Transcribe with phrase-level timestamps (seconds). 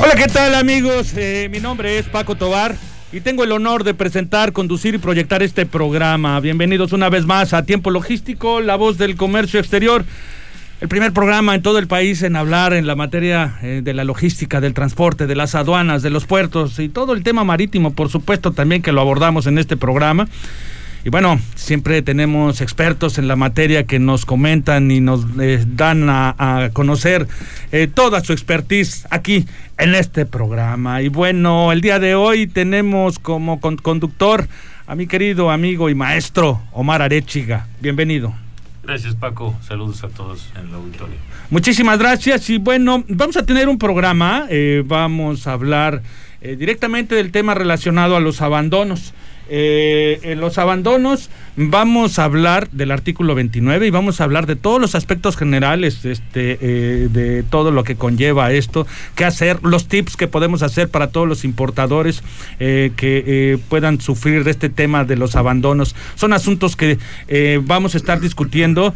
[0.00, 1.12] Hola, ¿qué tal amigos?
[1.16, 2.76] Eh, mi nombre es Paco Tobar
[3.12, 6.38] y tengo el honor de presentar, conducir y proyectar este programa.
[6.38, 10.04] Bienvenidos una vez más a Tiempo Logístico, la voz del comercio exterior.
[10.80, 14.04] El primer programa en todo el país en hablar en la materia eh, de la
[14.04, 18.08] logística, del transporte, de las aduanas, de los puertos y todo el tema marítimo, por
[18.08, 20.28] supuesto, también que lo abordamos en este programa.
[21.04, 26.08] Y bueno, siempre tenemos expertos en la materia que nos comentan y nos eh, dan
[26.10, 27.28] a, conocer
[27.70, 29.46] eh, toda su expertise aquí
[29.78, 31.00] en este programa.
[31.00, 34.48] Y bueno, el día de hoy tenemos como conductor
[34.88, 37.68] a mi querido amigo y maestro Omar Arechiga.
[37.80, 38.34] Bienvenido.
[38.82, 41.16] Gracias Paco, saludos a todos en el auditorio.
[41.50, 46.02] Muchísimas gracias y bueno, vamos a tener un programa, eh, vamos a hablar
[46.40, 49.12] directamente del tema relacionado a los abandonos.
[49.50, 54.54] Eh, en los abandonos vamos a hablar del artículo 29 y vamos a hablar de
[54.54, 59.88] todos los aspectos generales este, eh, de todo lo que conlleva esto, qué hacer, los
[59.88, 62.22] tips que podemos hacer para todos los importadores
[62.60, 65.96] eh, que puedan sufrir de este tema de los abandonos.
[66.14, 66.98] Son asuntos que
[67.64, 68.94] vamos a estar discutiendo,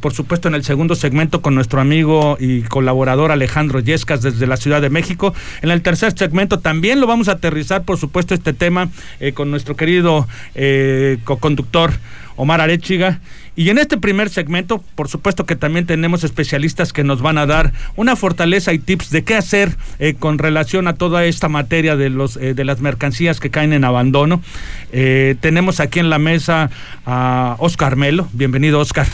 [0.00, 4.56] por supuesto, en el segundo segmento con nuestro amigo y colaborador Alejandro Yescas desde la
[4.56, 5.34] Ciudad de México.
[5.62, 8.88] En el tercer segmento también lo vamos a aterrizar, por supuesto, este tema
[9.34, 11.97] con nuestro querido eh, co-conductor
[12.36, 13.20] Omar Arechiga.
[13.56, 17.46] Y en este primer segmento, por supuesto que también tenemos especialistas que nos van a
[17.46, 21.96] dar una fortaleza y tips de qué hacer eh, con relación a toda esta materia
[21.96, 24.42] de, los, eh, de las mercancías que caen en abandono.
[24.90, 26.70] tenemos aquí en la mesa
[27.04, 28.28] a Oscar Melo.
[28.32, 29.06] Bienvenido, Oscar.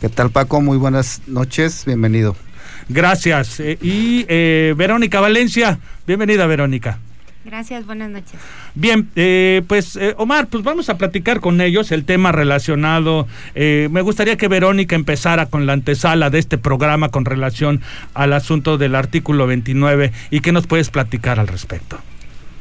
[0.00, 0.60] ¿Qué tal, Paco?
[0.60, 1.84] Muy buenas noches.
[1.86, 2.36] Bienvenido.
[2.88, 3.60] Gracias.
[3.60, 4.24] y
[4.74, 5.78] Verónica Valencia.
[6.06, 6.98] Bienvenida, Verónica.
[7.48, 8.38] Gracias, buenas noches.
[8.74, 13.26] Bien, eh, pues eh, Omar, pues vamos a platicar con ellos el tema relacionado.
[13.54, 17.80] Eh, me gustaría que Verónica empezara con la antesala de este programa con relación
[18.12, 21.98] al asunto del artículo 29 y qué nos puedes platicar al respecto.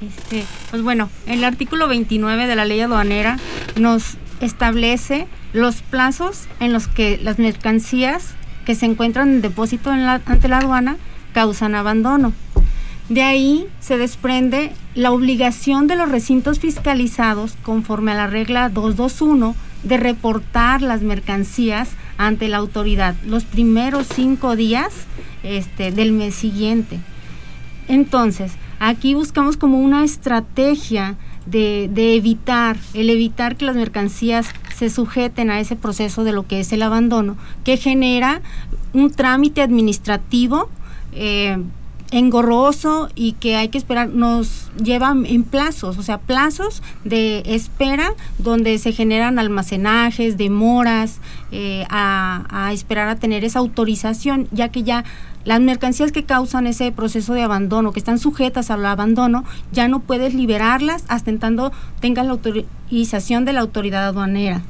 [0.01, 3.39] Este, pues bueno, el artículo 29 de la ley aduanera
[3.75, 10.47] nos establece los plazos en los que las mercancías que se encuentran en depósito ante
[10.47, 10.95] la aduana
[11.33, 12.31] causan abandono.
[13.09, 19.55] De ahí se desprende la obligación de los recintos fiscalizados, conforme a la regla 221,
[19.83, 24.93] de reportar las mercancías ante la autoridad los primeros cinco días
[25.43, 26.99] este, del mes siguiente.
[27.87, 31.15] Entonces, aquí buscamos como una estrategia
[31.45, 36.45] de, de, evitar, el evitar que las mercancías se sujeten a ese proceso de lo
[36.45, 38.41] que es el abandono, que genera
[38.91, 40.69] un trámite administrativo
[41.13, 41.57] eh,
[42.11, 48.13] engorroso y que hay que esperar, nos lleva en plazos, o sea, plazos de espera
[48.37, 51.19] donde se generan almacenajes, demoras,
[51.51, 55.03] eh, a, esperar a tener esa autorización, ya que ya
[55.43, 60.01] las mercancías que causan ese proceso de abandono, que están sujetas al abandono, ya no
[60.01, 64.61] puedes liberarlas hasta en tanto tengas la autorización de la autoridad aduanera.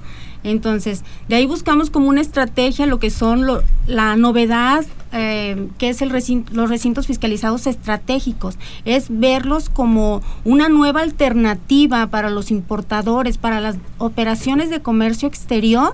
[0.43, 3.45] Entonces, de ahí buscamos como una estrategia lo que son
[3.87, 11.01] la novedad eh, que es el los recintos fiscalizados estratégicos, es verlos como una nueva
[11.01, 15.93] alternativa para los importadores, para las operaciones de comercio exterior,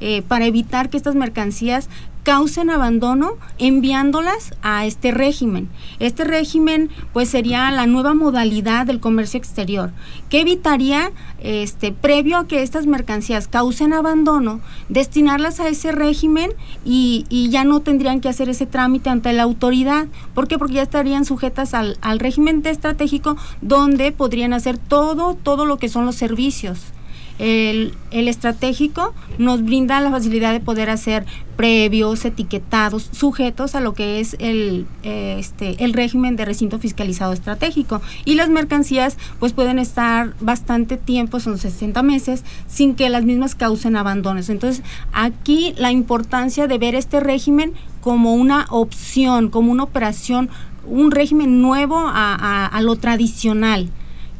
[0.00, 1.88] eh, para evitar que estas mercancías
[2.26, 5.68] causen abandono enviándolas a este régimen.
[6.00, 9.92] Este régimen pues sería la nueva modalidad del comercio exterior,
[10.28, 16.50] que evitaría este previo a que estas mercancías causen abandono, destinarlas a ese régimen
[16.84, 20.08] y, y ya no tendrían que hacer ese trámite ante la autoridad.
[20.34, 20.58] ¿Por qué?
[20.58, 25.88] Porque ya estarían sujetas al, al régimen estratégico donde podrían hacer todo, todo lo que
[25.88, 26.92] son los servicios.
[27.38, 34.20] El, estratégico nos brinda la facilidad de poder hacer previos, etiquetados, sujetos a lo que
[34.20, 38.00] es el, este, el régimen de recinto fiscalizado estratégico.
[38.24, 43.54] Y las mercancías pues pueden estar bastante tiempo, son 60 meses, sin que las mismas
[43.54, 44.48] causen abandonos.
[44.48, 50.48] Entonces, aquí la importancia de ver este régimen como una opción, como una operación,
[50.86, 53.90] un régimen nuevo a, a lo tradicional,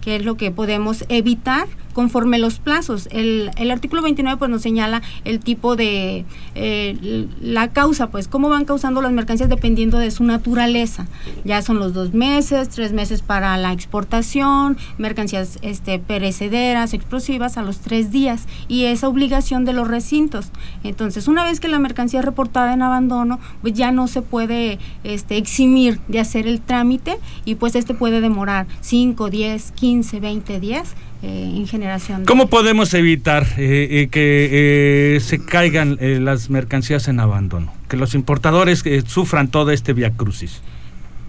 [0.00, 1.66] que es lo que podemos evitar
[1.96, 3.08] conforme los plazos.
[3.10, 8.50] El, el artículo 29 pues nos señala el tipo de, eh, la causa, pues cómo
[8.50, 11.06] van causando las mercancías dependiendo de su naturaleza.
[11.46, 17.62] Ya son los dos meses, tres meses para la exportación, mercancías este, perecederas, explosivas a
[17.62, 20.50] los tres días y esa obligación de los recintos.
[20.84, 24.78] Entonces, una vez que la mercancía es reportada en abandono, pues ya no se puede
[25.02, 30.60] este, eximir de hacer el trámite y pues este puede demorar 5, 10, 15, 20
[30.60, 30.94] días
[31.26, 32.24] eh.
[32.26, 37.72] ¿Cómo podemos evitar eh, eh, que se caigan las mercancías en abandono?
[37.88, 40.62] Que los importadores sufran todo este via crucis.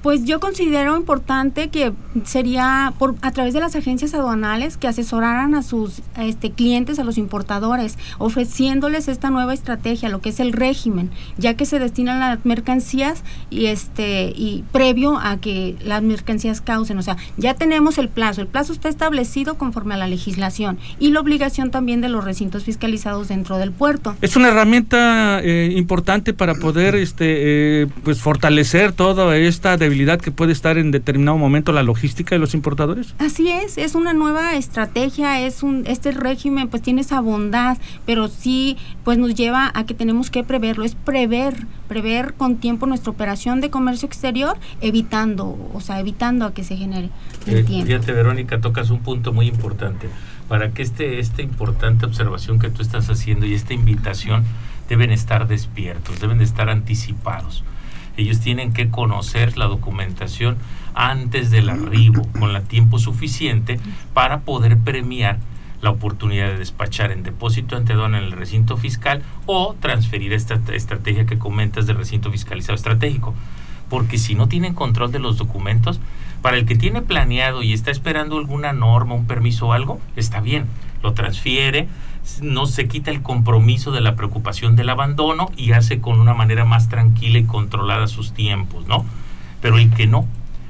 [0.07, 1.91] Pues yo considero importante que
[2.23, 7.03] sería por a través de las agencias aduanales que asesoraran a sus este, clientes, a
[7.03, 12.21] los importadores, ofreciéndoles esta nueva estrategia, lo que es el régimen, ya que se destinan
[12.21, 17.97] las mercancías y este y previo a que las mercancías causen, o sea, ya tenemos
[17.97, 22.07] el plazo, el plazo está establecido conforme a la legislación y la obligación también de
[22.07, 24.15] los recintos fiscalizados dentro del puerto.
[24.21, 30.31] Es una herramienta eh, importante para poder este eh, pues fortalecer toda esta debilidad que
[30.31, 33.15] puede estar en determinado momento la logística de los importadores?
[33.19, 38.27] Así es, es una nueva estrategia, es un este régimen pues tiene esa bondad, pero
[38.27, 43.11] sí pues nos lleva a que tenemos que preverlo, es prever, prever con tiempo nuestra
[43.11, 47.09] operación de comercio exterior, evitando, o sea, evitando a que se genere
[47.45, 50.09] el eh, Fíjate, Verónica, tocas un punto muy importante.
[50.47, 54.45] Para que este, esta importante observación que tú estás haciendo y esta invitación
[54.87, 57.63] deben estar despiertos, deben de estar anticipados
[58.17, 60.57] ellos tienen que conocer la documentación
[60.93, 63.79] antes del arribo, con el tiempo suficiente
[64.13, 65.39] para poder premiar
[65.81, 70.59] la oportunidad de despachar en depósito ante aduana en el recinto fiscal o transferir esta
[70.73, 73.35] estrategia que comentas del recinto fiscalizado estratégico.
[73.89, 75.99] Porque si no tienen control de los documentos,
[76.41, 80.41] para el que tiene planeado y está esperando alguna norma, un permiso o algo, está
[80.41, 80.65] bien,
[81.03, 81.87] lo transfiere,
[82.41, 86.65] no se quita el compromiso de la preocupación del abandono y hace con una manera
[86.65, 89.05] más tranquila y controlada sus tiempos, ¿no?
[89.61, 90.27] Pero el que no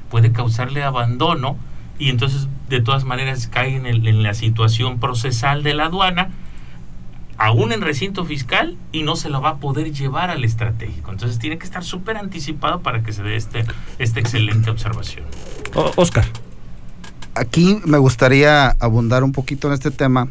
[0.09, 1.57] puede causarle abandono
[1.99, 6.29] y entonces de todas maneras cae en, en la situación procesal de la aduana,
[7.37, 11.11] aún en recinto fiscal y no se lo va a poder llevar al estratégico.
[11.11, 13.65] Entonces tiene que estar súper anticipado para que se dé este,
[13.99, 15.25] esta excelente observación.
[15.95, 16.25] Oscar.
[17.35, 20.27] Aquí me gustaría abundar un poquito en este tema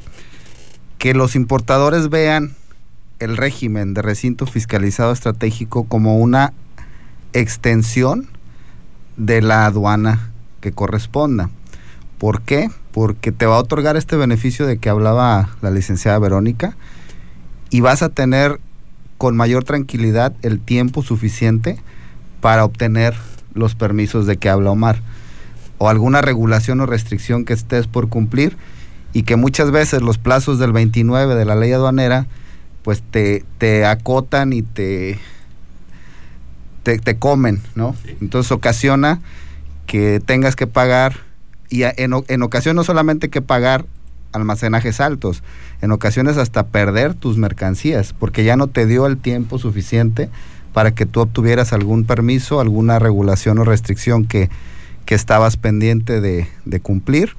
[0.98, 2.54] que los importadores vean
[3.18, 6.52] el régimen de recinto fiscalizado estratégico como una
[7.32, 8.28] extensión
[9.16, 11.50] de la aduana que corresponda.
[12.18, 12.70] ¿Por qué?
[12.92, 16.76] Porque te va a otorgar este beneficio de que hablaba la licenciada Verónica
[17.70, 18.60] y vas a tener
[19.18, 21.78] con mayor tranquilidad el tiempo suficiente
[22.40, 23.14] para obtener
[23.54, 25.00] los permisos de que habla Omar
[25.78, 28.56] o alguna regulación o restricción que estés por cumplir
[29.16, 32.26] y que muchas veces los plazos del 29 de la ley aduanera
[32.82, 35.18] pues te, te acotan y te,
[36.82, 37.96] te, comen, ¿no?
[38.20, 39.22] Entonces ocasiona
[39.86, 41.16] que tengas que pagar
[41.70, 43.86] y en, en ocasión no solamente que pagar
[44.34, 45.42] almacenajes altos,
[45.80, 50.28] en ocasiones hasta perder tus mercancías, porque ya no te dio el tiempo suficiente
[50.74, 54.50] para que tú obtuvieras algún permiso, alguna regulación o restricción que,
[55.06, 57.34] que estabas pendiente de, de cumplir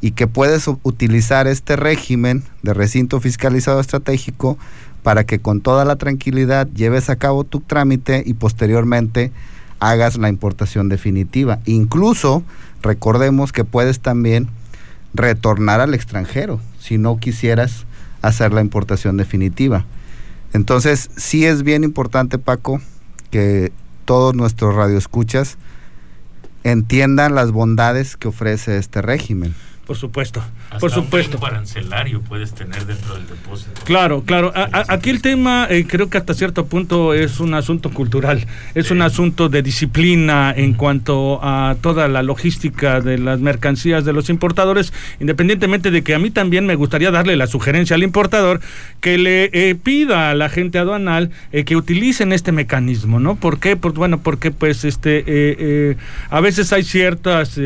[0.00, 4.58] y que puedes utilizar este régimen de recinto fiscalizado estratégico
[5.02, 9.32] para que con toda la tranquilidad lleves a cabo tu trámite y posteriormente
[9.80, 11.60] hagas la importación definitiva.
[11.64, 12.42] Incluso
[12.82, 14.48] recordemos que puedes también
[15.14, 17.86] retornar al extranjero si no quisieras
[18.22, 19.84] hacer la importación definitiva.
[20.52, 22.80] Entonces, sí es bien importante, Paco,
[23.30, 23.72] que
[24.04, 25.58] todos nuestros radioescuchas
[26.64, 29.54] entiendan las bondades que ofrece este régimen.
[29.88, 31.38] Por supuesto, Hasta por supuesto.
[31.38, 33.80] Un arancelario puedes tener dentro del depósito.
[33.86, 34.52] Claro, claro.
[34.54, 39.00] aquí el tema eh, creo que hasta cierto punto es un asunto cultural, es un
[39.00, 44.92] asunto de disciplina en cuanto a toda la logística de las mercancías de los importadores,
[45.20, 48.60] independientemente de que a mí también me gustaría darle la sugerencia al importador
[49.00, 53.36] que le eh, pida a la gente aduanal eh, que utilicen este mecanismo, ¿no?
[53.36, 53.74] ¿Por qué?
[53.74, 55.96] Pues bueno, porque pues este
[56.28, 57.58] a veces hay ciertas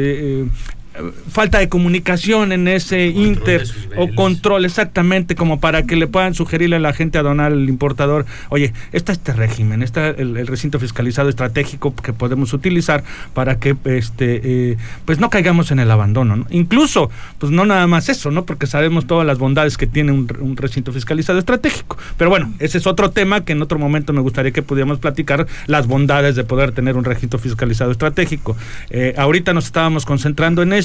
[1.30, 3.64] falta de comunicación en ese inter
[3.96, 7.68] o control exactamente como para que le puedan sugerirle a la gente a donar el
[7.68, 13.74] importador oye está este régimen está el, recinto fiscalizado estratégico que podemos utilizar para que
[13.84, 18.44] este eh, pues no caigamos en el abandono incluso pues no nada más eso no
[18.44, 21.96] porque sabemos todas las bondades que tiene un, recinto fiscalizado estratégico.
[22.18, 25.46] Pero bueno ese es otro tema que en otro momento me gustaría que pudiéramos platicar
[25.66, 28.56] las bondades de poder tener un recinto fiscalizado estratégico.
[28.90, 30.81] Eh, ahorita nos estábamos concentrando en eso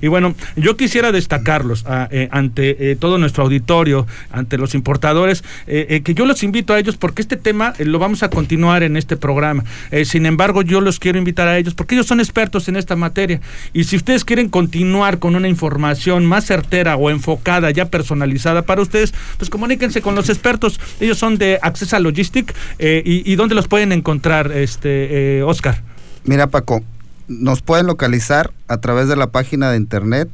[0.00, 5.44] Y bueno, yo quisiera destacarlos ah, eh, ante eh, todo nuestro auditorio, ante los importadores,
[5.66, 8.96] eh, que yo los invito a ellos porque este tema lo vamos a continuar en
[8.96, 9.64] este programa.
[10.04, 13.40] sin embargo, yo los quiero invitar a ellos porque ellos son expertos en esta materia.
[13.72, 18.82] Y si ustedes quieren continuar con una información más certera o enfocada, ya personalizada para
[18.82, 20.80] ustedes, pues comuníquense con los expertos.
[21.00, 25.82] Ellos son de Accesa Logistic y, y, dónde los pueden encontrar, este Oscar.
[26.24, 26.82] Mira, Paco,
[27.30, 30.28] nos pueden localizar a través de la página de internet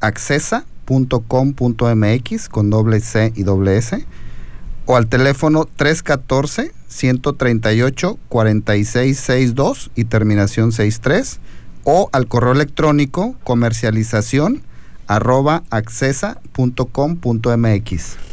[0.00, 4.06] accesa.com.mx con doble C y doble S
[4.84, 11.40] o al teléfono 314 138 4662 y terminación 63
[11.84, 14.60] o al correo electrónico comercialización
[15.06, 16.42] arroba accesa.com.mx.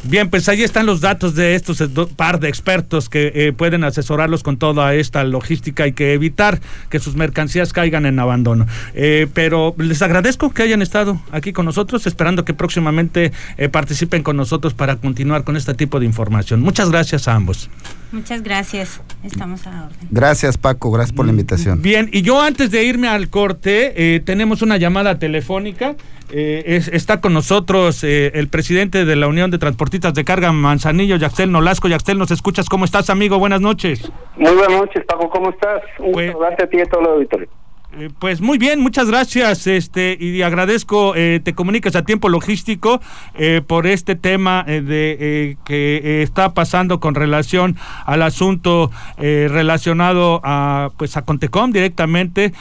[0.04, 1.84] Bien, pues ahí están los datos de estos
[2.16, 7.00] par de expertos que eh, pueden asesorarlos con toda esta logística y que evitar que
[7.00, 8.66] sus mercancías caigan en abandono.
[8.94, 14.24] Eh, pero les agradezco que hayan estado aquí con nosotros, esperando que próximamente eh, participen
[14.24, 16.62] con nosotros para continuar con este tipo de información.
[16.62, 17.70] Muchas gracias a ambos.
[18.12, 20.08] Muchas gracias, estamos a la orden.
[20.10, 21.82] Gracias Paco, gracias por la invitación.
[21.82, 25.96] Bien, y yo antes de irme al corte, tenemos una llamada telefónica.
[26.32, 31.88] está con nosotros el presidente de la Unión de Transportistas de carga Manzanillo, Yaxel Nolasco.
[31.88, 32.68] Yaxel, ¿nos escuchas?
[32.68, 33.38] ¿Cómo estás, amigo?
[33.40, 34.12] Buenas noches.
[34.38, 35.30] Muy buenas noches, Paco.
[35.30, 35.82] ¿Cómo estás?
[36.00, 37.50] Un pues, a ti y a todo el auditorio.
[37.98, 43.02] Eh, pues muy bien, muchas gracias, este y agradezco eh, te comunicas a tiempo logístico
[43.34, 51.18] eh, por este tema de que está pasando con relación al asunto relacionado a pues
[51.18, 52.54] a Contecom directamente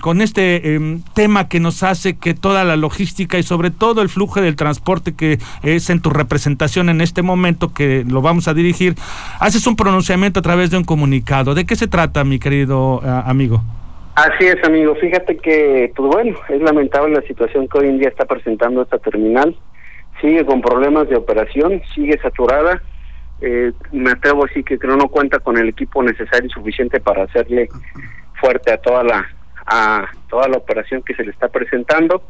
[0.00, 4.40] con este tema que nos hace que toda la logística y sobre todo el flujo
[4.40, 8.96] del transporte que es en tu representación en este momento que lo vamos a dirigir
[9.40, 11.54] haces un pronunciamiento a través de un comunicado.
[11.54, 13.62] ¿De qué se trata, mi querido amigo?
[14.14, 14.94] Así es, amigo.
[14.96, 18.98] Fíjate que, pues bueno, es lamentable la situación que hoy en día está presentando esta
[18.98, 19.56] terminal.
[20.20, 22.82] Sigue con problemas de operación, sigue saturada.
[23.40, 27.24] Eh, me atrevo a decir que no cuenta con el equipo necesario y suficiente para
[27.24, 27.68] hacerle
[28.38, 29.26] fuerte a toda la
[29.64, 32.22] a toda la operación que se le está presentando.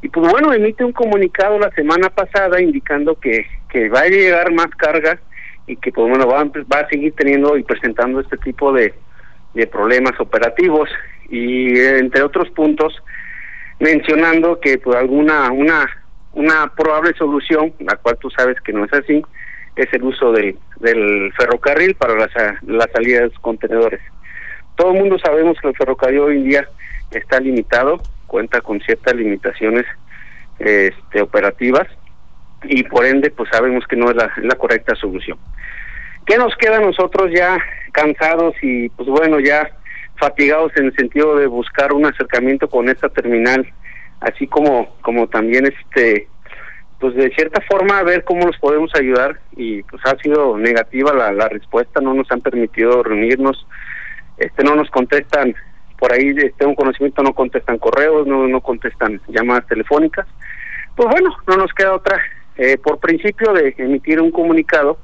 [0.00, 4.52] Y pues bueno, emite un comunicado la semana pasada indicando que, que va a llegar
[4.54, 5.18] más carga
[5.66, 8.94] y que pues bueno, va, va a seguir teniendo y presentando este tipo de,
[9.54, 10.88] de problemas operativos
[11.28, 12.94] y entre otros puntos
[13.80, 15.86] mencionando que por alguna una
[16.32, 19.22] una probable solución, la cual tú sabes que no es así,
[19.76, 22.28] es el uso de, del ferrocarril para la,
[22.62, 24.00] la salida de los contenedores.
[24.76, 26.68] Todo el mundo sabemos que el ferrocarril hoy en día
[27.10, 29.84] está limitado, cuenta con ciertas limitaciones
[30.58, 31.86] este, operativas
[32.64, 35.38] y por ende pues sabemos que no es la, la correcta solución.
[36.26, 37.58] ¿Qué nos queda a nosotros ya
[37.92, 39.70] cansados y pues bueno ya
[40.18, 43.66] fatigados en el sentido de buscar un acercamiento con esta terminal,
[44.20, 46.28] así como como también este
[47.00, 51.12] pues de cierta forma a ver cómo los podemos ayudar y pues ha sido negativa
[51.14, 53.66] la, la respuesta, no nos han permitido reunirnos,
[54.36, 55.54] este no nos contestan
[55.98, 60.26] por ahí tengo un conocimiento no contestan correos, no no contestan llamadas telefónicas.
[60.96, 62.20] Pues bueno, no nos queda otra
[62.56, 64.98] eh, por principio de emitir un comunicado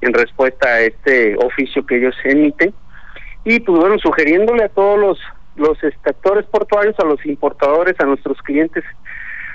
[0.00, 2.72] en respuesta a este oficio que ellos emiten
[3.44, 5.18] y pues bueno, sugiriéndole a todos los,
[5.56, 8.84] los actores portuarios, a los importadores, a nuestros clientes,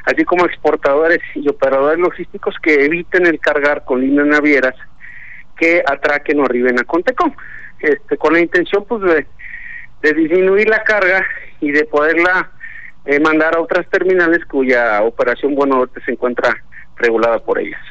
[0.06, 4.76] así como exportadores y operadores logísticos que eviten el cargar con líneas navieras
[5.58, 7.34] que atraquen o arriben a Contecom,
[7.80, 9.28] este, con la intención pues de,
[10.02, 11.26] de disminuir la carga
[11.60, 12.52] y de poderla
[13.06, 16.64] eh, mandar a otras terminales cuya operación bueno se encuentra
[16.98, 17.82] regulada por ellas.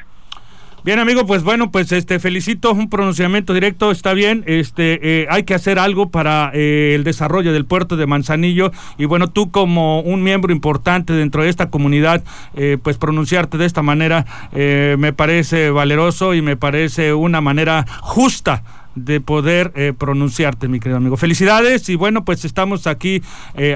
[0.86, 5.42] Bien, amigo, pues bueno, pues este felicito un pronunciamiento directo, está bien, este eh, hay
[5.42, 9.98] que hacer algo para eh, el desarrollo del puerto de Manzanillo y bueno, tú como
[9.98, 12.22] un miembro importante dentro de esta comunidad,
[12.54, 18.62] eh, pues pronunciarte de esta manera me parece valeroso y me parece una manera justa
[18.94, 21.16] de poder pronunciarte, mi querido amigo.
[21.16, 23.22] Felicidades y bueno, pues estamos aquí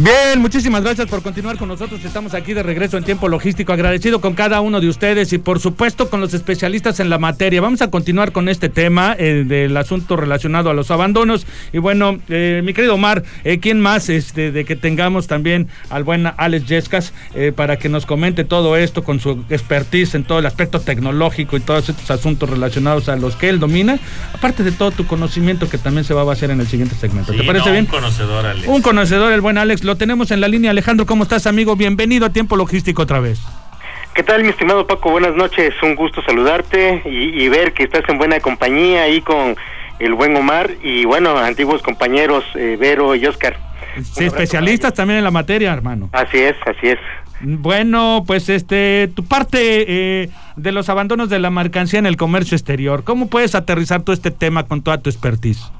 [0.00, 2.04] Bien, muchísimas gracias por continuar con nosotros.
[2.04, 5.58] Estamos aquí de regreso en tiempo logístico, agradecido con cada uno de ustedes y por
[5.58, 7.60] supuesto con los especialistas en la materia.
[7.60, 11.48] Vamos a continuar con este tema eh, del asunto relacionado a los abandonos.
[11.72, 16.04] Y bueno, eh, mi querido Omar, eh, ¿quién más este, de que tengamos también al
[16.04, 20.38] buen Alex Yescas eh, para que nos comente todo esto con su expertise en todo
[20.38, 23.98] el aspecto tecnológico y todos estos asuntos relacionados a los que él domina?
[24.32, 27.32] Aparte de todo tu conocimiento que también se va a basar en el siguiente segmento.
[27.32, 27.84] ¿Te parece no, bien?
[27.86, 28.68] Un conocedor, Alex.
[28.68, 30.70] Un conocedor, el buen Alex, lo tenemos en la línea.
[30.70, 31.74] Alejandro, ¿cómo estás, amigo?
[31.74, 33.40] Bienvenido a Tiempo Logístico otra vez.
[34.14, 35.10] ¿Qué tal, mi estimado Paco?
[35.10, 35.74] Buenas noches.
[35.82, 39.56] Un gusto saludarte y, y ver que estás en buena compañía ahí con
[39.98, 43.56] el buen Omar y, bueno, antiguos compañeros eh, Vero y Oscar.
[44.12, 46.10] Sí, especialistas también en la materia, hermano.
[46.12, 46.98] Así es, así es.
[47.40, 49.58] Bueno, pues este, tu parte
[50.22, 54.12] eh, de los abandonos de la mercancía en el comercio exterior, ¿cómo puedes aterrizar todo
[54.12, 55.72] este tema con toda tu expertise?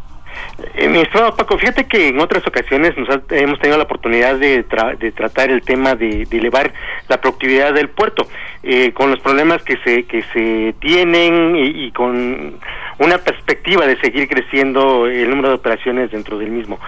[0.75, 4.35] Eh, mi estimado Paco, fíjate que en otras ocasiones nos ha- hemos tenido la oportunidad
[4.37, 6.73] de, tra- de tratar el tema de, de elevar
[7.09, 8.27] la productividad del puerto,
[8.63, 12.59] eh, con los problemas que se, que se tienen y, con
[12.99, 16.81] una perspectiva de seguir creciendo el número de operaciones dentro del mismo.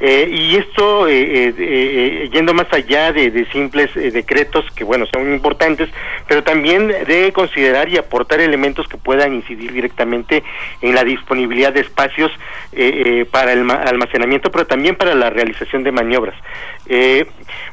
[0.00, 5.06] Eh, y esto, eh, eh, eh, yendo más allá de, de simples decretos, que bueno,
[5.12, 5.88] son importantes,
[6.26, 10.42] pero también de considerar y aportar elementos que puedan incidir directamente
[10.80, 12.32] en la disponibilidad de espacios
[13.30, 16.34] para el ma- almacenamiento, pero también para la realización de maniobras.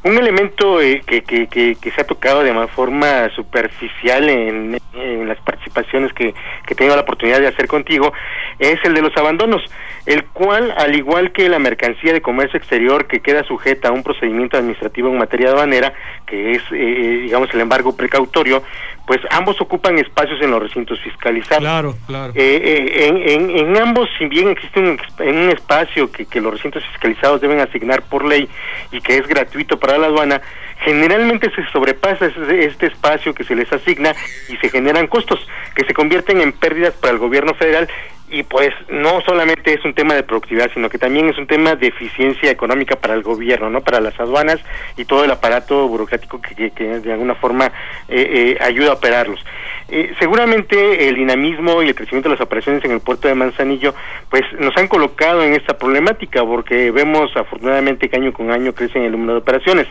[0.04, 4.80] Un elemento que, que, que, se ha tocado de ma- forma superficial en,
[5.28, 6.34] las participaciones que,
[6.66, 8.12] que he tenido la oportunidad de hacer contigo
[8.58, 9.62] es el de los abandonos,
[10.06, 14.04] el cual, al igual que la mercancía de comercio exterior que queda sujeta a un
[14.04, 15.94] procedimiento administrativo en materia aduanera,
[16.26, 18.64] que es, eh, digamos, el embargo precautorio,
[19.10, 21.64] pues ambos ocupan espacios en los recintos fiscalizados.
[21.64, 22.32] Claro, claro.
[22.36, 23.18] Eh, eh, en,
[23.50, 26.84] en- en ambos, si bien existe un, ex- en un espacio que, que los recintos
[26.92, 28.48] fiscalizados deben asignar por ley
[28.92, 30.42] y que es gratuito para la aduana,
[30.86, 34.14] generalmente se sobrepasa ese- este espacio que se les asigna
[34.48, 35.40] y se generan costos
[35.76, 37.90] que se convierten en pérdidas para el gobierno federal
[38.32, 41.76] y pues no solamente es un tema de productividad, sino que también es un tema
[41.76, 43.82] de eficiencia económica para el gobierno, ¿no?
[43.82, 44.60] Para las aduanas
[44.98, 47.68] y todo el aparato burocrático que, que- de alguna forma
[48.08, 49.44] eh, eh, ayuda a operarlos.
[49.92, 53.96] Eh, seguramente el dinamismo y el crecimiento de las operaciones en el puerto de Manzanillo
[54.30, 59.04] pues nos han colocado en esta problemática porque vemos afortunadamente que año con año crece
[59.04, 59.88] el número de operaciones.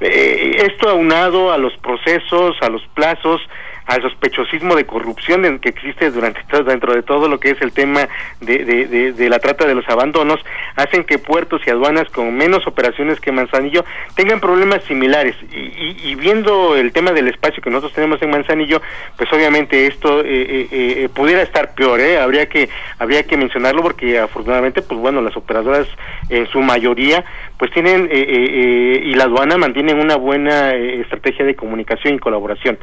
[0.00, 3.40] Eh, esto aunado a los procesos, a los plazos,
[3.88, 7.60] al sospechosismo de corrupción en- que existe durante todo, dentro de todo lo que es
[7.62, 8.08] el tema
[8.40, 8.64] de,
[9.12, 10.38] de- la trata de los abandonos,
[10.76, 15.34] hacen que puertos y aduanas con menos operaciones que Manzanillo tengan problemas similares.
[15.52, 18.80] Y, y- y viendo el tema del espacio que nosotros tenemos en Manzanillo,
[19.16, 22.18] pues obviamente esto eh, eh, eh, pudiera estar peor, ¿eh?
[22.20, 25.86] Habría que, habría que mencionarlo porque afortunadamente, pues bueno, las operadoras
[26.28, 27.24] en su mayoría,
[27.58, 32.14] pues tienen, eh, eh, eh, y la aduana mantienen una buena eh, estrategia de comunicación
[32.14, 32.78] y colaboración.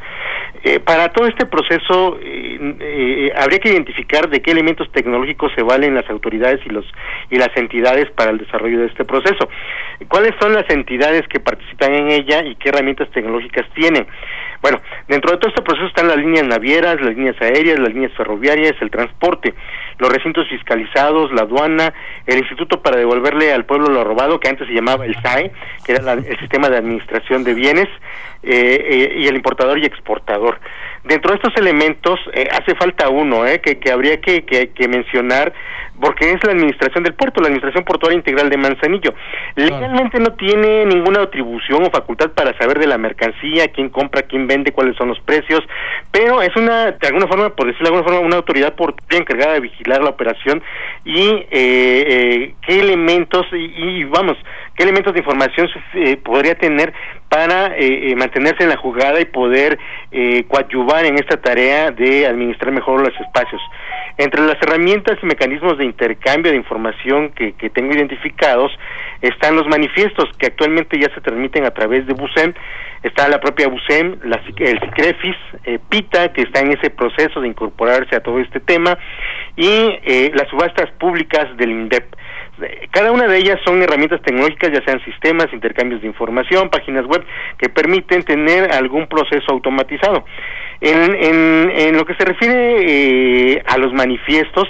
[0.64, 2.20] Eh, para todo este proceso
[3.38, 6.86] habría que identificar de qué elementos tecnológicos se valen las autoridades y los
[7.30, 9.50] y las entidades para el desarrollo de este proceso.
[10.08, 14.08] ¿Cuáles son las entidades que participan en ella y qué herramientas tecnológicas tienen?
[14.62, 18.14] Bueno, dentro de todo este proceso están las líneas navieras, las líneas aéreas, las líneas
[18.14, 19.54] ferroviarias, el transporte,
[20.00, 21.94] los recintos fiscalizados, la aduana,
[22.26, 25.52] el Instituto para devolverle al pueblo lo robado, que antes se llamaba el SAE,
[25.86, 27.88] que era la- el Sistema de Administración de Bienes,
[28.46, 30.60] eh, eh, y el importador y exportador.
[31.04, 34.88] Dentro de estos elementos eh, hace falta uno eh, que, que habría que, que- que
[34.88, 35.54] mencionar
[36.02, 39.14] porque es la administración del puerto, la administración portuaria integral de Manzanillo.
[39.56, 44.46] Legalmente no tiene ninguna atribución o facultad para saber de la mercancía, quién compra, quién
[44.46, 45.62] vende, cuáles son los precios,
[46.12, 49.54] pero es una, de alguna forma, por decirlo de alguna forma, una autoridad portuaria encargada
[49.54, 50.62] de vigilar la operación
[51.06, 54.36] y eh, eh, qué elementos y, y, vamos,
[54.76, 56.94] qué elementos de información eh, podría tener
[57.30, 59.78] para eh, eh, mantenerse en la jugada y poder
[60.48, 63.62] coadyuvar en esta tarea de administrar mejor los espacios.
[64.18, 68.72] Entre las herramientas y mecanismos de intercambio de información que, tengo identificados
[69.22, 72.54] están los manifiestos que actualmente ya se transmiten a través de BUSEM,
[73.04, 75.36] está la propia BUSEM, la, el CICREFIS,
[75.90, 78.98] PITA, que está en ese proceso de incorporarse a todo este tema,
[79.58, 80.00] y
[80.34, 82.06] las subastas públicas del INDEP.
[82.92, 87.24] Cada una de ellas son herramientas tecnológicas, ya sean sistemas, intercambios de información, páginas web,
[87.58, 90.26] que permiten tener algún proceso automatizado.
[90.80, 94.68] En, en, lo que se refiere eh, a los manifiestos,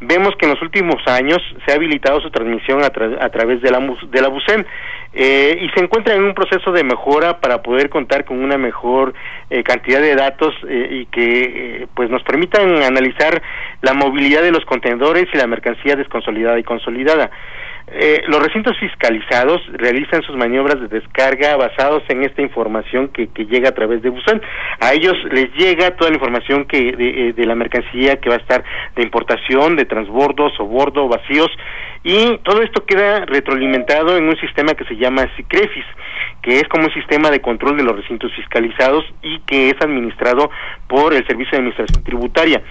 [0.00, 3.70] vemos que en los últimos años se ha habilitado su transmisión a, a través de
[3.70, 4.64] la, de la BUSEM
[5.18, 9.14] eh, y se encuentra en un proceso de mejora para poder contar con una mejor
[9.48, 13.40] eh, cantidad de datos eh, y que pues nos permitan analizar
[13.80, 17.30] la movilidad de los contenedores y la mercancía desconsolidada y consolidada.
[17.88, 23.68] Eh, los recintos fiscalizados realizan sus maniobras de descarga basados en esta información que, llega
[23.68, 24.42] a través de buzón.
[24.80, 28.38] A ellos les llega toda la información que de, eh, la mercancía que va a
[28.38, 28.64] estar
[28.96, 31.50] de importación, de transbordos o bordo, vacíos,
[32.02, 35.84] y todo esto queda retroalimentado en un sistema que se llama SICREFIS,
[36.42, 40.50] que es como un sistema de control de los recintos fiscalizados y que es administrado
[40.88, 42.62] por el Servicio de Administración Tributaria.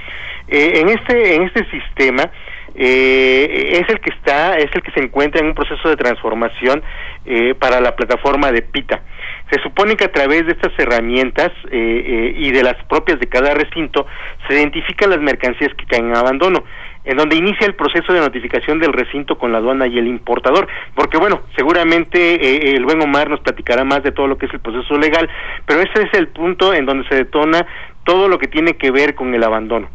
[0.48, 2.30] Eh, en este en este sistema
[2.76, 6.84] eh, es el que está, es el que se encuentra en un proceso de transformación
[7.26, 9.02] eh, para la plataforma de PITA.
[9.50, 13.28] Se supone que a través de estas herramientas eh, eh, y de las propias de
[13.28, 14.06] cada recinto
[14.48, 16.64] se identifican las mercancías que caen en abandono,
[17.04, 20.68] en donde inicia el proceso de notificación del recinto con la aduana y el importador,
[20.96, 24.60] porque bueno, seguramente el buen Omar nos platicará más de todo lo que es el
[24.60, 25.30] proceso legal,
[25.68, 27.66] pero ese es el punto en donde se detona
[28.04, 29.90] todo lo que tiene que ver con el abandono.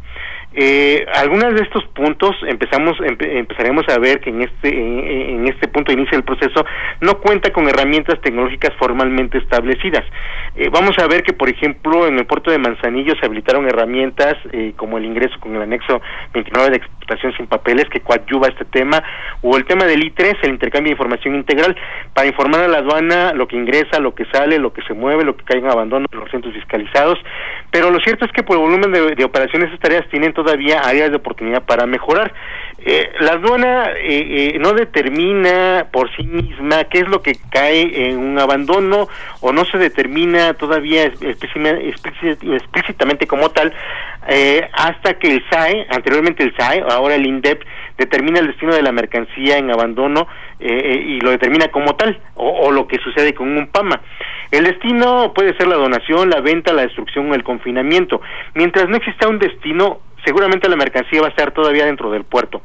[0.53, 5.91] Eh, algunos de estos puntos empezamos empezaremos a ver que en este en, este punto
[5.91, 6.65] de inicio del proceso
[6.99, 10.03] no cuenta con herramientas tecnológicas formalmente establecidas.
[10.57, 14.35] Eh, vamos a ver que por ejemplo en el puerto de Manzanillo se habilitaron herramientas
[14.51, 16.01] eh, como el ingreso con el anexo
[16.33, 16.81] 29 de
[17.37, 19.03] sin papeles que coadyuva este tema
[19.41, 21.75] o el tema del I3, el intercambio de información integral
[22.13, 25.23] para informar a la aduana lo que ingresa, lo que sale, lo que se mueve,
[25.23, 27.19] lo que cae en abandono los centros fiscalizados.
[27.69, 30.79] Pero lo cierto es que por el volumen de, de operaciones estas tareas tienen todavía
[30.79, 32.33] áreas de oportunidad para mejorar.
[32.83, 38.09] Eh, la aduana eh, eh, no determina por sí misma qué es lo que cae
[38.09, 39.07] en un abandono
[39.39, 43.71] o no se determina todavía explícitamente como tal
[44.73, 47.63] hasta que el SAE, anteriormente el SAE, ahora el INDEP,
[47.97, 50.27] determina el destino de la mercancía en abandono
[50.59, 53.99] y lo determina como tal, o, lo que sucede con un PAMA.
[54.51, 58.21] El destino puede ser la donación, la venta, la destrucción o el confinamiento.
[58.53, 62.61] Mientras no exista un destino, seguramente la mercancía va a estar todavía dentro del puerto.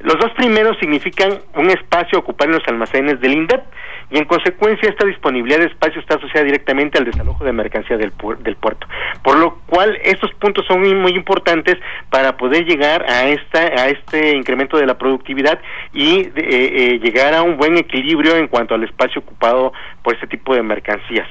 [0.00, 3.62] Los dos primeros significan un espacio ocupar en los almacenes del INDEP
[4.10, 8.12] y en consecuencia esta disponibilidad de espacio está asociada directamente al desalojo de mercancía del,
[8.40, 8.86] del puerto.
[9.22, 11.76] Por lo cual estos puntos son muy, muy importantes
[12.10, 15.58] para poder llegar a, esta, a este incremento de la productividad
[15.92, 19.72] y eh, eh, llegar a un buen equilibrio en cuanto al espacio ocupado
[20.04, 21.26] por este tipo de mercancías.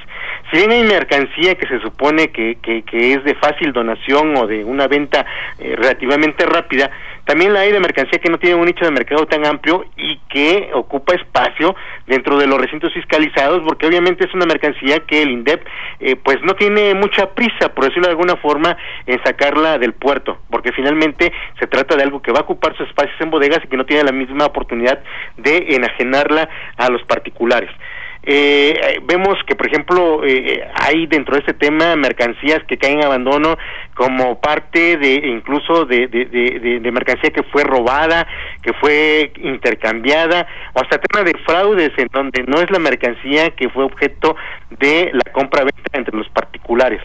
[0.50, 4.64] Si bien hay mercancía que se supone que, que, es de fácil donación o de
[4.64, 5.24] una venta
[5.58, 6.90] eh, relativamente rápida,
[7.24, 10.18] también la hay de mercancía que no tiene un nicho de mercado tan amplio y
[10.28, 11.74] que ocupa espacio
[12.06, 15.64] dentro de los recintos fiscalizados, porque obviamente es una mercancía que el INDEP
[16.00, 20.38] eh, pues no tiene mucha prisa, por decirlo de alguna forma, en sacarla del puerto,
[20.50, 23.68] porque finalmente se trata de algo que va a ocupar sus espacios en bodegas y
[23.68, 25.02] que no tiene la misma oportunidad
[25.36, 27.70] de enajenarla a los particulares.
[28.26, 33.04] Eh, vemos que, por ejemplo, eh, hay dentro de este tema mercancías que caen en
[33.04, 33.58] abandono
[33.94, 38.26] como parte de incluso de, de, mercancía que fue robada,
[38.62, 43.68] que fue intercambiada, o hasta tema de fraudes en donde no es la mercancía que
[43.68, 44.36] fue objeto
[44.70, 47.00] de la compra-venta entre los particulares.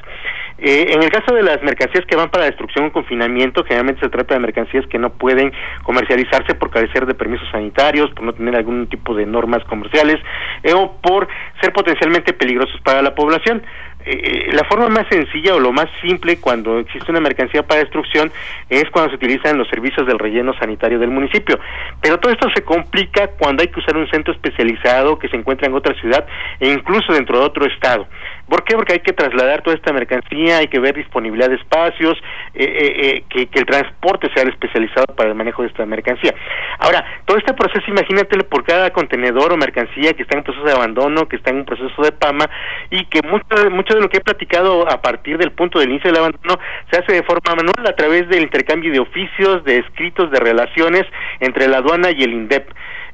[0.61, 4.09] Eh, en el caso de las mercancías que van para destrucción o confinamiento, generalmente se
[4.09, 8.55] trata de mercancías que no pueden comercializarse por carecer de permisos sanitarios, por no tener
[8.55, 10.17] algún tipo de normas comerciales
[10.63, 11.27] eh, o por
[11.61, 13.63] ser potencialmente peligrosos para la población.
[14.05, 18.31] Eh, la forma más sencilla o lo más simple cuando existe una mercancía para destrucción
[18.69, 21.59] es cuando se utilizan los servicios del relleno sanitario del municipio.
[22.01, 25.67] Pero todo esto se complica cuando hay que usar un centro especializado que se encuentra
[25.67, 26.25] en otra ciudad
[26.59, 28.07] e incluso dentro de otro estado.
[28.49, 28.75] ¿Por qué?
[28.75, 32.17] Porque hay que trasladar toda esta mercancía, hay que ver disponibilidad de espacios,
[32.53, 36.33] eh, eh, que, que, el transporte sea especializado para el manejo de esta mercancía.
[36.79, 40.73] Ahora, todo este proceso, imagínatelo por cada contenedor o mercancía que está en proceso de
[40.73, 42.49] abandono, que está en un proceso de PAMA
[42.89, 46.09] y que mucho, mucho de lo que he platicado a partir del punto del inicio
[46.09, 46.59] del abandono
[46.91, 51.03] se hace de forma manual a través del intercambio de oficios, de escritos, de relaciones
[51.39, 52.69] entre la aduana y el INDEP.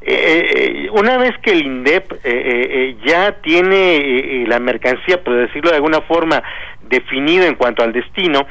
[0.06, 2.14] Eh, una vez que el INDEP
[3.04, 6.44] ya tiene la mercancía, por decirlo de alguna forma,
[6.88, 8.46] definido en cuanto al destino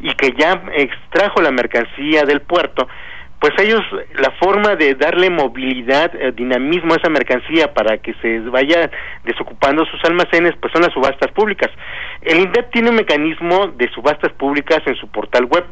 [0.00, 2.86] y que ya extrajo la mercancía del puerto,
[3.40, 3.82] pues ellos
[4.16, 8.90] la forma de darle movilidad, eh, dinamismo a esa mercancía para que se vaya
[9.24, 11.70] desocupando sus almacenes, pues son las subastas públicas.
[12.22, 15.64] El INDEP tiene un mecanismo de subastas públicas en su portal web.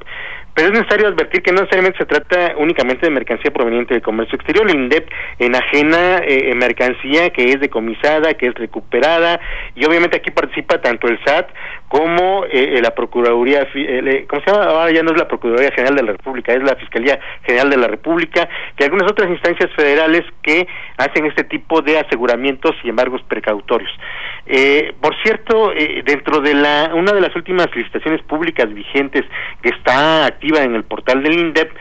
[0.56, 4.36] Pero es necesario advertir que no necesariamente se trata únicamente de mercancía proveniente del comercio
[4.36, 4.66] exterior.
[4.66, 5.06] El INDEP
[5.38, 9.38] enajena eh, mercancía que es decomisada, que es recuperada,
[9.74, 11.50] y obviamente aquí participa tanto el SAT
[11.88, 14.64] como eh, la Procuraduría, eh, ¿cómo se llama?
[14.64, 17.76] Ahora ya no es la Procuraduría General de la República, es la Fiscalía General de
[17.76, 20.66] la República, y algunas otras instancias federales que
[20.96, 23.90] hacen este tipo de aseguramientos y embargos precautorios.
[24.46, 29.24] Eh, por cierto, eh, dentro de la una de las últimas licitaciones públicas vigentes
[29.60, 31.72] que está activa en el portal del INDEP,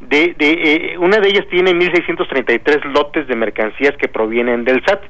[0.00, 5.02] de, de eh, una de ellas tiene 1.633 lotes de mercancías que provienen del SAT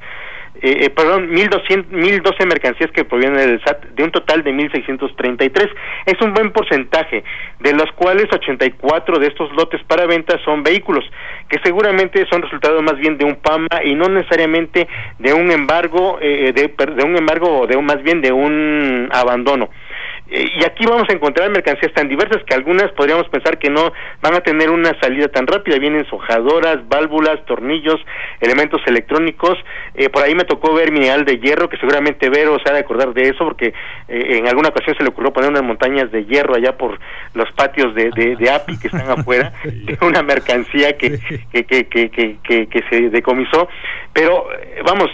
[0.61, 5.71] eh, eh, perdón, 1.012 mercancías que provienen del SAT, de un total de 1.633.
[6.05, 7.25] Es un buen porcentaje,
[7.59, 11.05] de los cuales 84 de estos lotes para venta son vehículos,
[11.49, 14.87] que seguramente son resultado más bien de un PAMA y no necesariamente
[15.19, 19.71] de un embargo, eh, de, de un embargo o de más bien de un abandono.
[20.33, 23.93] Y aquí vamos a encontrar mercancías tan diversas que algunas podríamos pensar que no
[24.23, 25.79] van a tener una salida tan rápida.
[25.79, 28.01] Vienen sojadoras, válvulas, tornillos,
[28.41, 29.59] elementos electrónicos.
[29.95, 32.81] Eh, por ahí me tocó ver mineral de hierro, que seguramente Vero se ha de
[32.81, 33.75] acordar de eso, porque
[34.09, 36.99] eh, en alguna ocasión se le ocurrió poner unas montañas de hierro allá por
[37.35, 41.19] los patios de, de, API que están afuera, de una mercancía que,
[41.53, 43.69] que, que, que, que, que se decomisó.
[44.13, 44.47] Pero
[44.85, 45.11] vamos,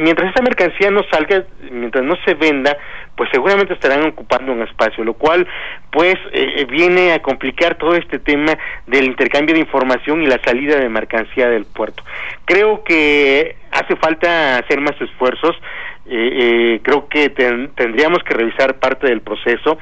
[0.00, 2.76] mientras esta mercancía no salga, mientras no se venda,
[3.16, 5.46] pues seguramente estarán ocupando un espacio, lo cual
[5.90, 10.40] pues eh, eh, viene a complicar todo este tema del intercambio de información y la
[10.42, 12.02] salida de mercancía del puerto.
[12.46, 15.54] Creo que hace falta hacer más esfuerzos,
[16.06, 19.78] eh, creo que tendríamos que revisar parte del proceso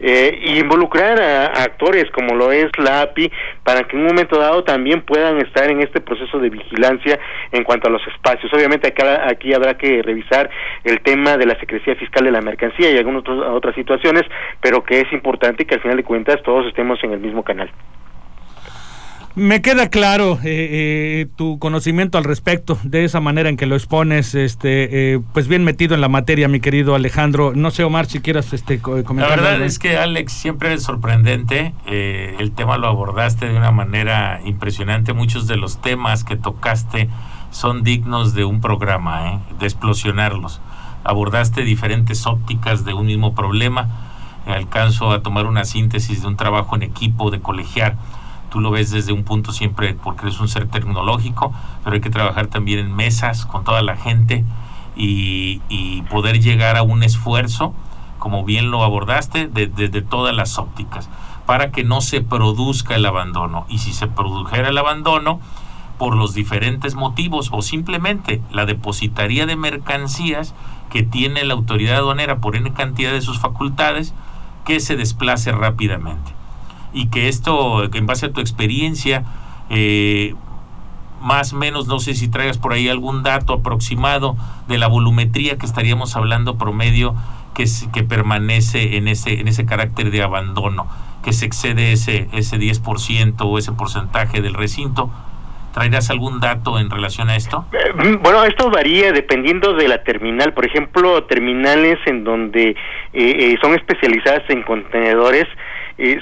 [0.00, 3.30] eh, y involucrar a, actores como lo es la API
[3.62, 7.18] para que en un momento dado también puedan estar en este proceso de vigilancia
[7.52, 8.52] en cuanto a los espacios.
[8.52, 10.50] Obviamente acá, aquí habrá que revisar
[10.84, 14.24] el tema de la secrecía fiscal de la mercancía y algunas otras situaciones,
[14.60, 17.70] pero que es importante que al final de cuentas todos estemos en el mismo canal.
[19.40, 20.68] Me queda claro eh,
[21.24, 25.48] eh, tu conocimiento al respecto, de esa manera en que lo expones, este, eh, pues
[25.48, 27.54] bien metido en la materia, mi querido Alejandro.
[27.54, 29.16] No sé, Omar, si quieras este, comentar.
[29.16, 31.72] La verdad es que, Alex, siempre es sorprendente.
[31.86, 35.14] el tema lo abordaste de una manera impresionante.
[35.14, 37.08] Muchos de los temas que tocaste
[37.50, 40.60] son dignos de un programa, de explosionarlos.
[41.02, 43.88] Abordaste diferentes ópticas de un mismo problema.
[44.44, 47.96] Alcanzo a tomar una síntesis de un trabajo en equipo, de colegiar
[48.50, 52.10] tú lo ves desde un punto siempre porque eres un ser tecnológico, pero hay que
[52.10, 54.44] trabajar también en mesas con toda la gente
[54.96, 55.60] y,
[56.10, 57.72] poder llegar a un esfuerzo,
[58.18, 61.08] como bien lo abordaste, desde todas las ópticas,
[61.46, 63.64] para que no se produzca el abandono.
[63.68, 65.40] Y si se produjera el abandono,
[65.98, 70.54] por los diferentes motivos o simplemente la depositaría de mercancías
[70.90, 74.14] que tiene la autoridad aduanera por N cantidad de sus facultades,
[74.64, 76.39] que se desplace rápidamente
[76.92, 79.24] y que esto, en base a tu experiencia,
[79.70, 80.34] eh,
[81.20, 84.36] más o menos, no sé si traigas por ahí algún dato aproximado
[84.68, 87.14] de la volumetría que estaríamos hablando promedio
[87.54, 90.88] que, que permanece en ese, en ese carácter de abandono,
[91.22, 95.10] que se excede ese, ese 10% o ese porcentaje del recinto.
[95.74, 97.64] ¿Traerás algún dato en relación a esto?
[97.72, 100.52] Eh, bueno, esto varía dependiendo de la terminal.
[100.52, 102.74] Por ejemplo, terminales en donde
[103.12, 105.46] eh, son especializadas en contenedores,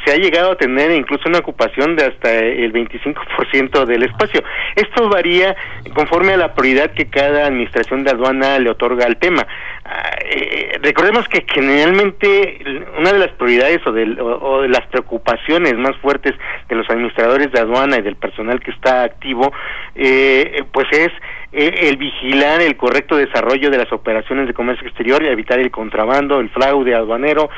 [0.04, 4.42] se ha llegado a tener incluso una ocupación de hasta el 25% del espacio.
[4.74, 5.56] Esto varía
[5.94, 9.46] conforme a la prioridad que cada administración de aduana le otorga al tema.
[9.84, 12.58] Ah, eh, recordemos que generalmente
[12.98, 16.34] una de las prioridades o de, o de las preocupaciones más fuertes
[16.68, 19.52] de los administradores de aduana y del personal que está activo,
[19.94, 21.12] eh, pues es eh,
[21.52, 26.40] el vigilar el correcto desarrollo de las operaciones de comercio exterior y evitar el contrabando,
[26.40, 27.48] el fraude aduanero.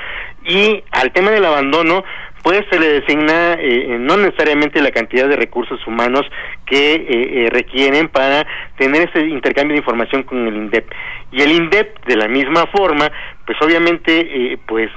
[0.45, 2.05] Y al tema del abandono
[2.43, 6.25] pues se le designa eh, no necesariamente la cantidad de recursos humanos
[6.71, 8.47] que eh, requieren para
[8.79, 10.91] tener ese intercambio de información con el INDEP.
[11.33, 13.11] Y el INDEP, de la misma forma,
[13.45, 14.91] pues obviamente, pues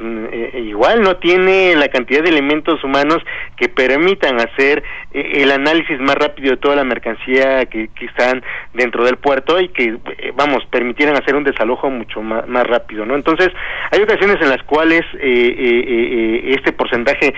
[0.53, 3.17] igual no tiene la cantidad de elementos humanos
[3.57, 9.03] que permitan hacer el análisis más rápido de toda la mercancía que, que están dentro
[9.05, 13.15] del puerto y que, eh, vamos, permitieran hacer un desalojo mucho más, rápido, ¿no?
[13.15, 13.49] Entonces,
[13.91, 17.33] hay ocasiones en las cuales eh, eh, este porcentaje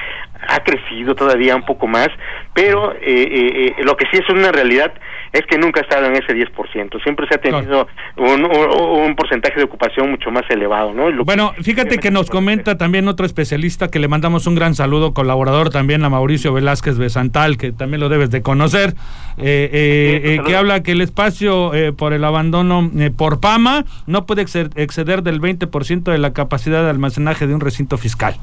[0.48, 2.10] ha crecido todavía un poco más,
[2.54, 4.94] pero eh, eh, eh, lo que sí es una realidad
[5.34, 9.58] es que nunca ha estado en ese 10%, siempre se ha tenido un, un, porcentaje
[9.58, 11.12] de ocupación mucho más elevado, ¿no?
[11.26, 15.72] bueno, fíjate que nos comenta también otro especialista que le mandamos un gran saludo, colaborador
[15.72, 18.94] también a Mauricio Velázquez Besantal, que también lo debes de conocer,
[19.38, 26.04] que habla que el espacio por el abandono por PAMA no puede exceder del 20%
[26.04, 28.36] de la capacidad de almacenaje de un recinto fiscal.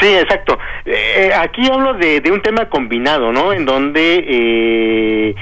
[0.00, 0.58] Sí, exacto.
[0.84, 3.52] Eh, aquí hablo de, de, un tema combinado, ¿no?
[3.52, 5.34] En donde eh,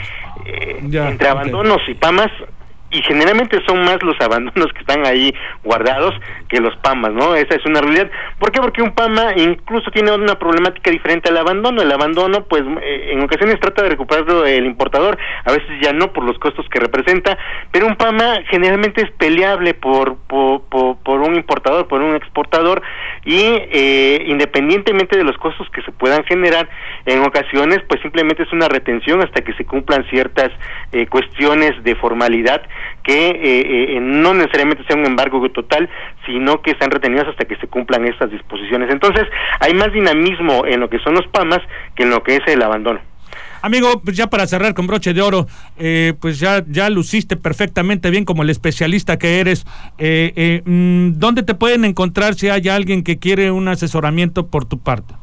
[0.44, 2.30] eh entre abandonos y PAMAS
[2.96, 6.14] y generalmente son más los abandonos que están ahí guardados
[6.48, 7.34] que los PAMAS, ¿no?
[7.34, 8.10] Esa es una realidad.
[8.38, 8.60] ¿Por qué?
[8.60, 11.82] Porque un PAMA incluso tiene una problemática diferente al abandono.
[11.82, 16.12] El abandono, pues, eh, en ocasiones trata de recuperarlo el importador, a veces ya no
[16.12, 17.36] por los costos que representa,
[17.70, 22.80] pero un PAMA generalmente es peleable por, por, por, un importador, por un exportador,
[23.24, 26.68] y eh, independientemente de los costos que se puedan generar,
[27.04, 30.50] en ocasiones, pues simplemente es una retención hasta que se cumplan ciertas
[30.92, 32.62] eh, cuestiones de formalidad
[33.02, 35.88] que eh, eh, no necesariamente sea un embargo total,
[36.26, 38.90] sino que están retenidos hasta que se cumplan estas disposiciones.
[38.90, 39.24] Entonces,
[39.60, 41.60] hay más dinamismo en lo que son los PAMAS
[41.94, 43.00] que en lo que es el abandono.
[43.62, 45.46] Amigo, pues ya para cerrar con broche de oro,
[45.78, 49.64] eh, pues ya, ya luciste perfectamente bien como el especialista que eres.
[49.98, 55.14] Mm, ¿Dónde te pueden encontrar si hay alguien que quiere un asesoramiento por tu parte?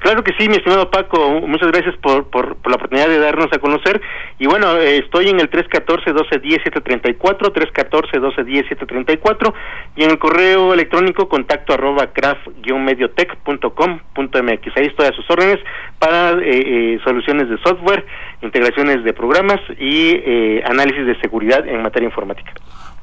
[0.00, 3.58] Claro que sí, mi estimado Paco, muchas gracias por, por, la oportunidad de darnos a
[3.58, 4.00] conocer.
[4.38, 9.52] Y bueno, eh, estoy en el 314-1210-734, 314-1210-734,
[9.96, 14.76] y en el correo electrónico contacto arroba craft-mediotech.com.mx.
[14.76, 15.58] Ahí estoy a sus órdenes
[15.98, 18.04] para eh, eh, soluciones de software,
[18.42, 22.52] integraciones de programas y análisis de seguridad en materia informática.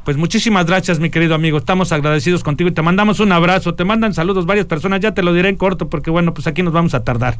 [0.03, 1.57] Pues muchísimas gracias, mi querido amigo.
[1.57, 3.75] Estamos agradecidos contigo y te mandamos un abrazo.
[3.75, 4.99] Te mandan saludos varias personas.
[4.99, 7.35] Ya te lo diré en corto porque, bueno, pues aquí nos vamos a tardar.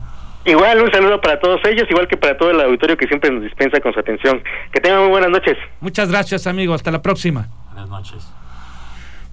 [0.46, 3.44] Igual, un saludo para todos ellos, igual que para todo el auditorio que siempre nos
[3.44, 4.42] dispensa con su atención.
[4.72, 5.58] Que tengan muy buenas noches.
[5.82, 6.74] Muchas gracias, amigo.
[6.74, 7.48] Hasta la próxima.
[7.74, 8.43] Buenas noches.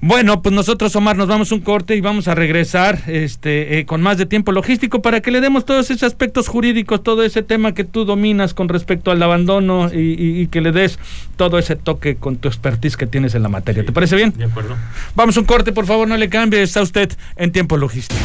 [0.03, 4.01] Bueno, pues nosotros, Omar, nos vamos un corte y vamos a regresar este, eh, con
[4.01, 7.75] más de tiempo logístico para que le demos todos esos aspectos jurídicos, todo ese tema
[7.75, 10.99] que tú dominas con respecto al abandono y, que le des
[11.37, 13.85] todo ese toque con tu expertise que tienes en la materia.
[13.85, 14.33] ¿Te parece bien?
[14.35, 14.75] De acuerdo.
[15.15, 16.63] Vamos un corte, por favor, no le cambie.
[16.63, 18.19] Está usted en tiempo logístico.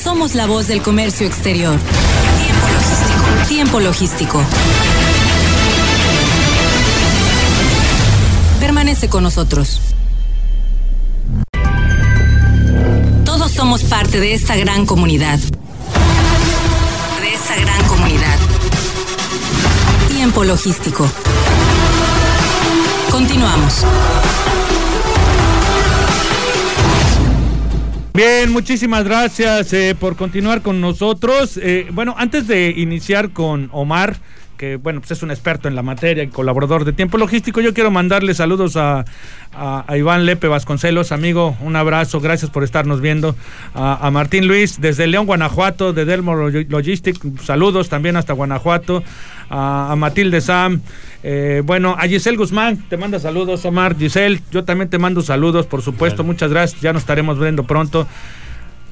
[0.00, 1.76] Somos la voz del comercio exterior.
[2.38, 3.48] Tiempo logístico.
[3.48, 4.44] Tiempo logístico.
[8.60, 9.80] Permanece con nosotros.
[13.56, 15.38] Somos parte de esta gran comunidad.
[15.38, 18.38] De esta gran comunidad.
[20.08, 21.10] Tiempo logístico.
[23.10, 23.82] Continuamos.
[28.12, 31.56] Bien, muchísimas gracias eh, por continuar con nosotros.
[31.56, 34.18] Eh, bueno, antes de iniciar con Omar,
[34.56, 37.60] que bueno, pues es un experto en la materia y colaborador de Tiempo Logístico.
[37.60, 39.04] Yo quiero mandarle saludos a,
[39.52, 43.36] a, Iván Lepe Vasconcelos, amigo, un abrazo, gracias por estarnos viendo.
[43.74, 49.02] A, Martín Luis desde León, Guanajuato, de Delmo Logistic, saludos también hasta Guanajuato.
[49.50, 50.80] A, Matilde Sam,
[51.22, 53.96] eh, bueno, a Giselle Guzmán, te manda saludos, Omar.
[53.96, 58.06] Giselle, yo también te mando saludos, por supuesto, muchas gracias, ya nos estaremos viendo pronto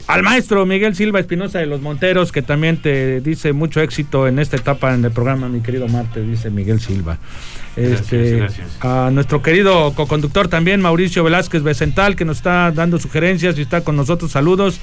[0.07, 4.39] al maestro Miguel Silva Espinosa de los Monteros, que también te dice mucho éxito en
[4.39, 7.19] esta etapa en el programa, mi querido Marte, dice Miguel Silva.
[7.77, 8.47] Este,
[8.81, 13.81] A nuestro querido co-conductor también, Mauricio Velázquez Becental, que nos está dando sugerencias y está
[13.81, 14.31] con nosotros.
[14.31, 14.81] Saludos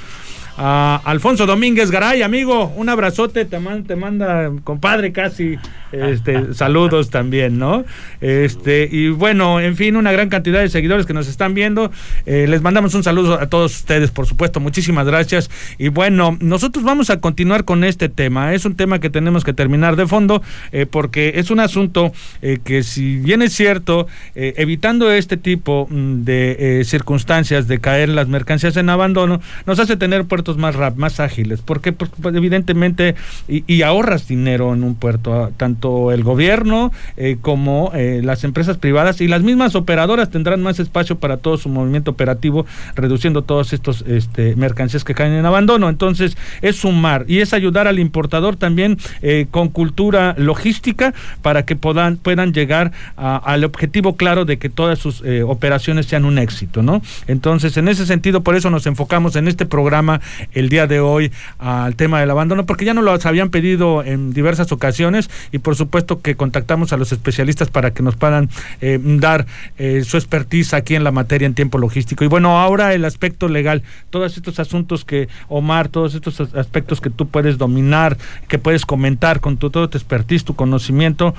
[0.63, 5.57] a Alfonso Domínguez Garay, amigo, un abrazote, te, te manda, compadre, casi,
[5.91, 7.83] este, saludos también, ¿no?
[8.21, 11.91] Este, y bueno, en fin, una gran cantidad de seguidores que nos están viendo.
[12.27, 15.49] Eh, les mandamos un saludo a todos ustedes, por supuesto, muchísimas gracias.
[15.79, 18.53] Y bueno, nosotros vamos a continuar con este tema.
[18.53, 22.59] Es un tema que tenemos que terminar de fondo, eh, porque es un asunto eh,
[22.63, 28.77] que, si bien es cierto, evitando este tipo mm, de circunstancias de caer las mercancías
[28.77, 30.25] en abandono, nos hace tener
[30.57, 33.15] más rap, más ágiles, porque pues, evidentemente
[33.47, 38.77] y, ahorras dinero en un puerto, ah, tanto el gobierno eh, como eh, las empresas
[38.77, 43.73] privadas y las mismas operadoras tendrán más espacio para todo su movimiento operativo, reduciendo todos
[43.73, 45.89] estos este, mercancías que caen en abandono.
[45.89, 51.75] Entonces es sumar y es ayudar al importador también eh, con cultura logística para que
[51.75, 57.01] puedan, puedan llegar al objetivo claro de que todas sus operaciones sean un éxito, ¿no?
[57.27, 60.21] Entonces, en ese sentido, por eso nos enfocamos en este programa
[60.53, 64.33] el día de hoy al tema del abandono, porque ya nos lo habían pedido en
[64.33, 68.49] diversas ocasiones y por supuesto que contactamos a los especialistas para que nos puedan
[68.81, 69.45] eh, dar
[69.77, 72.23] eh, su expertise aquí en la materia en tiempo logístico.
[72.23, 77.09] Y bueno, ahora el aspecto legal, todos estos asuntos que, Omar, todos estos aspectos que
[77.09, 78.17] tú puedes dominar,
[78.47, 81.33] que puedes comentar con tu, todo tu expertise, tu conocimiento,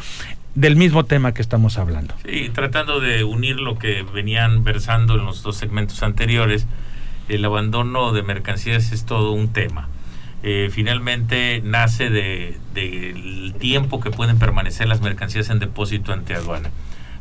[0.55, 2.15] del mismo tema que estamos hablando.
[2.27, 6.67] Sí, tratando de unir lo que venían versando en los dos segmentos anteriores,
[7.35, 9.89] el abandono de mercancías es todo un tema.
[10.43, 16.71] Eh, finalmente nace del de, tiempo que pueden permanecer las mercancías en depósito ante aduana.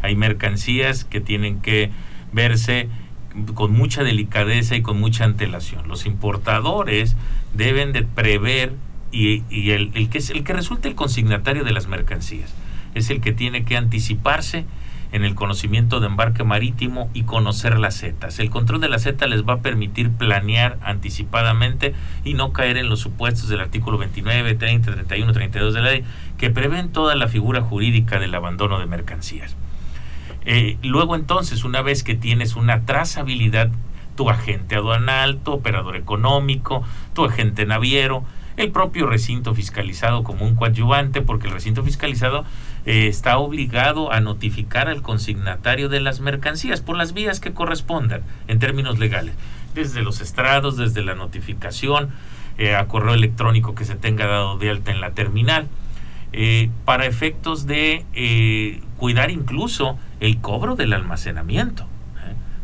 [0.01, 1.91] Hay mercancías que tienen que
[2.33, 2.89] verse
[3.53, 5.87] con mucha delicadeza y con mucha antelación.
[5.87, 7.15] Los importadores
[7.53, 8.73] deben de prever
[9.11, 12.53] y, el, el, que es el que resulta el consignatario de las mercancías
[12.95, 14.65] es el que tiene que anticiparse
[15.11, 18.39] en el conocimiento de embarque marítimo y conocer las setas.
[18.39, 21.93] El control de la Z les va a permitir planear anticipadamente
[22.23, 26.03] y no caer en los supuestos del artículo 29, 30, 31, 32 de la ley
[26.37, 29.55] que prevén toda la figura jurídica del abandono de mercancías.
[30.45, 33.69] Eh, luego entonces, una vez que tienes una trazabilidad,
[34.15, 36.83] tu agente aduanal, tu operador económico,
[37.13, 38.23] tu agente naviero,
[38.57, 42.45] el propio recinto fiscalizado como un coadyuvante, porque el recinto fiscalizado
[42.85, 48.23] eh, está obligado a notificar al consignatario de las mercancías por las vías que correspondan
[48.47, 49.35] en términos legales,
[49.75, 52.09] desde los estrados, desde la notificación,
[52.57, 55.67] eh, a correo electrónico que se tenga dado de alta en la terminal,
[56.33, 58.05] eh, para efectos de
[58.97, 61.85] cuidar incluso el cobro del almacenamiento,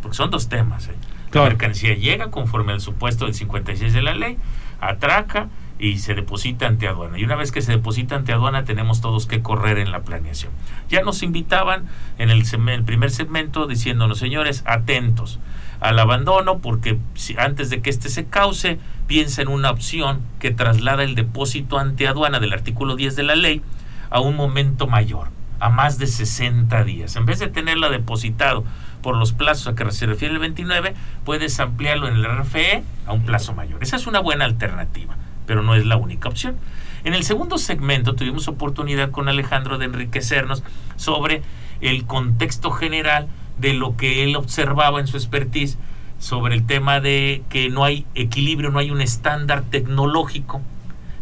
[0.01, 0.89] porque son dos temas.
[1.31, 4.37] La mercancía llega conforme al supuesto del 56 de la ley,
[4.79, 5.49] atraca,
[5.79, 7.19] y se deposita ante aduana.
[7.19, 10.51] Y una vez que se deposita ante aduana tenemos todos que correr en la planeación.
[10.89, 11.85] Ya nos invitaban
[12.17, 12.43] en el,
[12.83, 15.39] primer segmento diciéndonos, señores, atentos
[15.79, 16.97] al abandono porque
[17.37, 22.07] antes de que éste se cause, piensa en una opción que traslada el depósito ante
[22.07, 23.61] aduana del artículo 10 de la ley
[24.09, 25.27] a un momento mayor,
[25.59, 27.15] a más de 60 días.
[27.15, 28.63] En vez de tenerla depositado
[29.03, 33.13] por los plazos a que se refiere el 29, puedes ampliarlo en el RFE a
[33.13, 33.83] un plazo mayor.
[33.83, 35.16] Esa es una buena alternativa
[35.47, 36.57] pero no es la única opción.
[37.03, 40.63] En el segundo segmento tuvimos oportunidad con Alejandro de enriquecernos
[40.97, 41.41] sobre
[41.81, 43.27] el contexto general
[43.57, 45.77] de lo que él observaba en su expertise
[46.19, 50.61] sobre el tema de que no hay equilibrio, no hay un estándar tecnológico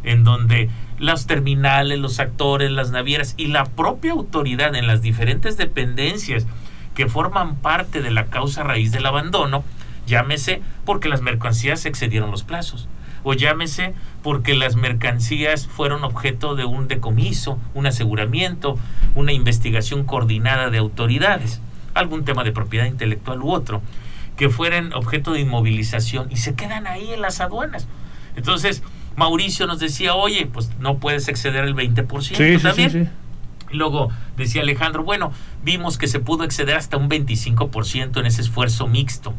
[0.03, 0.69] en donde
[0.99, 6.47] las terminales, los actores, las navieras y la propia autoridad en las diferentes dependencias
[6.93, 9.63] que forman parte de la causa raíz del abandono,
[10.07, 12.87] llámese porque las mercancías excedieron los plazos,
[13.25, 18.77] o llámese porque las mercancías fueron objeto de un decomiso, un aseguramiento,
[19.15, 21.59] una investigación coordinada de autoridades,
[21.95, 23.81] algún tema de propiedad intelectual u otro,
[24.37, 27.87] que fueran objeto de inmovilización y se quedan ahí en las aduanas.
[28.35, 28.83] Entonces,
[29.15, 33.11] Mauricio nos decía, oye, pues no puedes exceder el 20% también.
[33.71, 35.31] y luego decía Alejandro, bueno,
[35.63, 39.33] vimos que se pudo exceder hasta un 25% en ese esfuerzo mixto.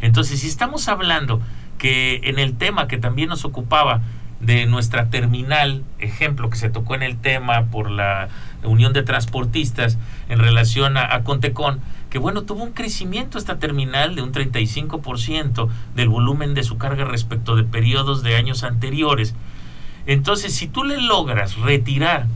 [0.00, 1.40] Entonces, si estamos hablando
[1.80, 4.02] que en el tema que también nos ocupaba
[4.38, 8.28] de nuestra terminal, ejemplo que se tocó en el tema por la
[8.62, 14.20] Unión de Transportistas en relación a, Contecon, que bueno, tuvo un crecimiento esta terminal de
[14.20, 19.34] un 35% del volumen de su carga respecto de periodos de años anteriores.
[20.04, 22.26] Entonces, si tú le logras retirar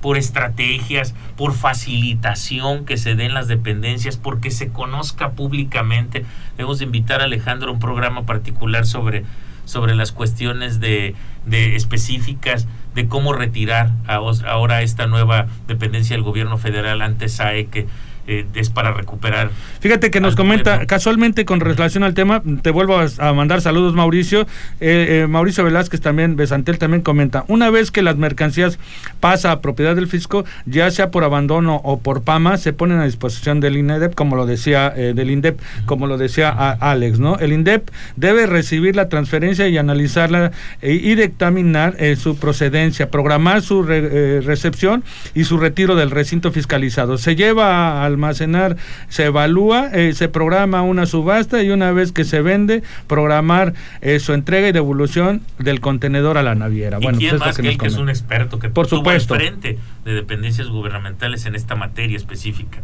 [0.00, 6.24] por estrategias, por facilitación que se den las dependencias, porque se conozca públicamente.
[6.56, 9.24] Debemos de invitar a Alejandro a un programa particular sobre,
[9.64, 11.14] sobre las cuestiones de,
[11.46, 17.86] de específicas de cómo retirar ahora esta nueva dependencia del gobierno federal ante SAE que
[18.30, 19.50] eh, es para recuperar.
[19.80, 24.42] Fíjate que nos comenta, casualmente con relación al tema, te vuelvo a, mandar saludos Mauricio,
[24.78, 28.78] eh, eh, Mauricio Velázquez también, Besantel también comenta, una vez que las mercancías
[29.18, 33.04] pasa a propiedad del fisco, ya sea por abandono o por PAMA, se ponen a
[33.04, 37.36] disposición del INEDEP, como lo decía, del INDEP, como lo decía Alex, ¿no?
[37.38, 40.52] El INDEP debe recibir la transferencia y analizarla
[40.82, 45.02] y dictaminar su procedencia, programar su recepción
[45.34, 47.18] y su retiro del recinto fiscalizado.
[47.18, 48.76] Se lleva al almacenar,
[49.08, 54.20] se evalúa, eh, se programa una subasta y una vez que se vende, programar eh,
[54.20, 56.98] su entrega y devolución del contenedor a la naviera.
[57.00, 59.78] ¿Y bueno, quién pues más que, él, que es un experto que por supuesto frente
[60.04, 62.78] de dependencias gubernamentales en esta materia específica.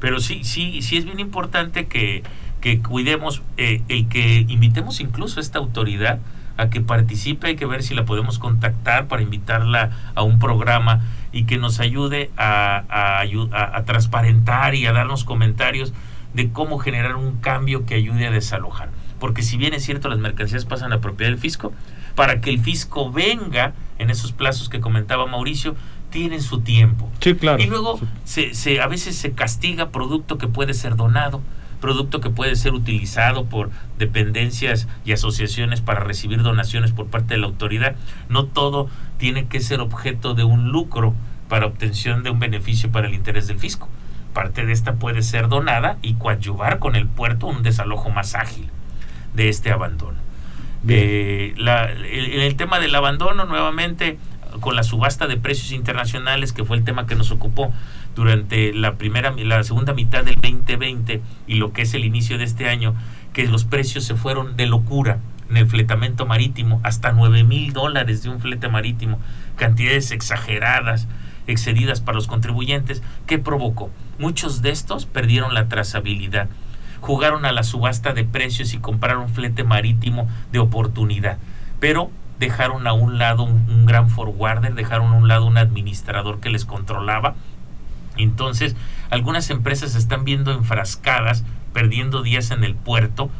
[0.00, 2.22] Pero sí, sí, sí es bien importante que,
[2.60, 6.18] que cuidemos eh, el que invitemos incluso a esta autoridad
[6.56, 11.00] a que participe, hay que ver si la podemos contactar para invitarla a un programa
[11.32, 13.22] y que nos ayude a, a,
[13.76, 15.92] a, transparentar y a darnos comentarios
[16.34, 18.90] de cómo generar un cambio que ayude a desalojar.
[19.18, 21.72] Porque si bien es cierto las mercancías pasan a propiedad del fisco,
[22.14, 25.74] para que el fisco venga en esos plazos que comentaba Mauricio,
[26.10, 27.10] tienen su tiempo.
[27.20, 27.62] Sí, claro.
[27.62, 31.40] Y luego se, se, a veces se castiga producto que puede ser donado,
[31.82, 37.40] producto que puede ser utilizado por dependencias y asociaciones para recibir donaciones por parte de
[37.40, 37.96] la autoridad.
[38.30, 41.14] No todo tiene que ser objeto de un lucro
[41.48, 43.90] para obtención de un beneficio para el interés del fisco.
[44.32, 48.70] Parte de esta puede ser donada y coadyuvar con el puerto un desalojo más ágil
[49.34, 50.16] de este abandono.
[50.88, 54.18] Eh, la, el, el tema del abandono, nuevamente,
[54.60, 57.72] con la subasta de precios internacionales, que fue el tema que nos ocupó
[58.14, 62.44] durante la primera, la segunda mitad del 2020 y lo que es el inicio de
[62.44, 62.94] este año,
[63.32, 65.18] que los precios se fueron de locura
[65.50, 69.18] en el fletamento marítimo, hasta 9 mil dólares de un flete marítimo,
[69.56, 71.08] cantidades exageradas,
[71.46, 73.90] excedidas para los contribuyentes, ¿qué provocó?
[74.18, 76.48] Muchos de estos perdieron la trazabilidad,
[77.00, 81.38] jugaron a la subasta de precios y compraron flete marítimo de oportunidad,
[81.80, 86.40] pero dejaron a un lado un, un gran forwarder, dejaron a un lado un administrador
[86.40, 87.34] que les controlaba.
[88.16, 88.76] Entonces,
[89.10, 93.30] algunas empresas están viendo enfrascadas, perdiendo días en el puerto,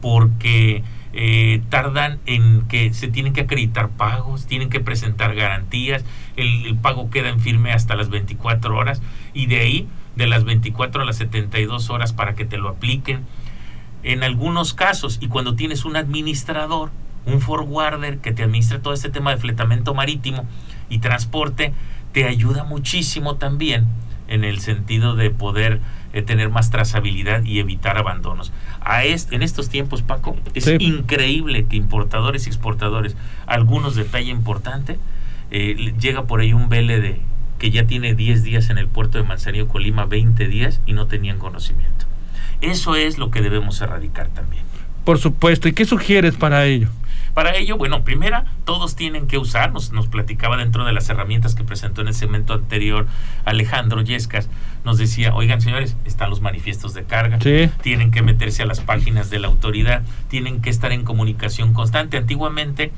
[0.00, 6.04] porque eh, tardan en que se tienen que acreditar pagos, tienen que presentar garantías,
[6.36, 9.02] el, el, pago queda en firme hasta las 24 horas
[9.34, 13.24] y de ahí, de las 24 a las 72 horas para que te lo apliquen.
[14.02, 16.90] En algunos casos, y cuando tienes un administrador,
[17.26, 20.46] un forwarder que te administra todo este tema de fletamento marítimo
[20.88, 21.72] y transporte,
[22.12, 23.86] te ayuda muchísimo también
[24.28, 25.80] en el sentido de poder
[26.12, 28.52] eh, tener más trazabilidad y evitar abandonos.
[28.80, 30.76] A este, en estos tiempos, Paco, es sí.
[30.78, 33.16] increíble que importadores y exportadores,
[33.46, 34.98] algunos detalle importante,
[35.50, 37.16] eh, llega por ahí un BLD
[37.58, 41.06] que ya tiene 10 días en el puerto de Manzanillo, Colima, 20 días y no
[41.06, 42.06] tenían conocimiento.
[42.60, 44.64] Eso es lo que debemos erradicar también.
[45.04, 45.68] Por supuesto.
[45.68, 46.88] ¿Y qué sugieres para ello?
[47.34, 51.54] Para ello, bueno, primera, todos tienen que usar, nos, nos, platicaba dentro de las herramientas
[51.54, 53.06] que presentó en el segmento anterior
[53.46, 54.50] Alejandro Yescas,
[54.84, 57.70] nos decía, oigan señores, están los manifiestos de carga, sí.
[57.82, 62.18] tienen que meterse a las páginas de la autoridad, tienen que estar en comunicación constante.
[62.18, 62.92] Antiguamente,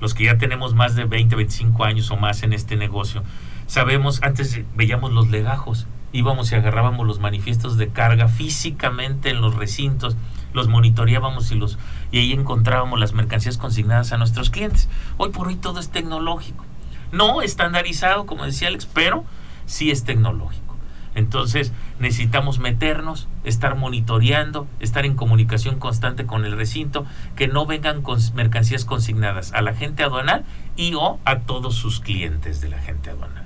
[0.00, 3.22] los que ya tenemos más de 20, 25 años o más en este negocio,
[3.66, 9.54] sabemos, antes veíamos los legajos, íbamos y agarrábamos los manifiestos de carga físicamente en los
[9.54, 10.16] recintos,
[10.52, 11.78] los monitoreábamos y los
[12.10, 14.88] y ahí encontrábamos las mercancías consignadas a nuestros clientes.
[15.16, 16.64] Hoy por hoy todo es tecnológico.
[17.12, 19.24] No estandarizado, como decía Alex, pero
[19.66, 20.68] sí es tecnológico.
[21.14, 28.02] Entonces necesitamos meternos, estar monitoreando, estar en comunicación constante con el recinto, que no vengan
[28.34, 30.44] mercancías consignadas a la gente aduanal
[30.76, 33.44] y o a todos sus clientes de la gente aduanal.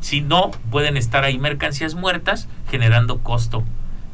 [0.00, 3.64] Si no, pueden estar ahí mercancías muertas generando costo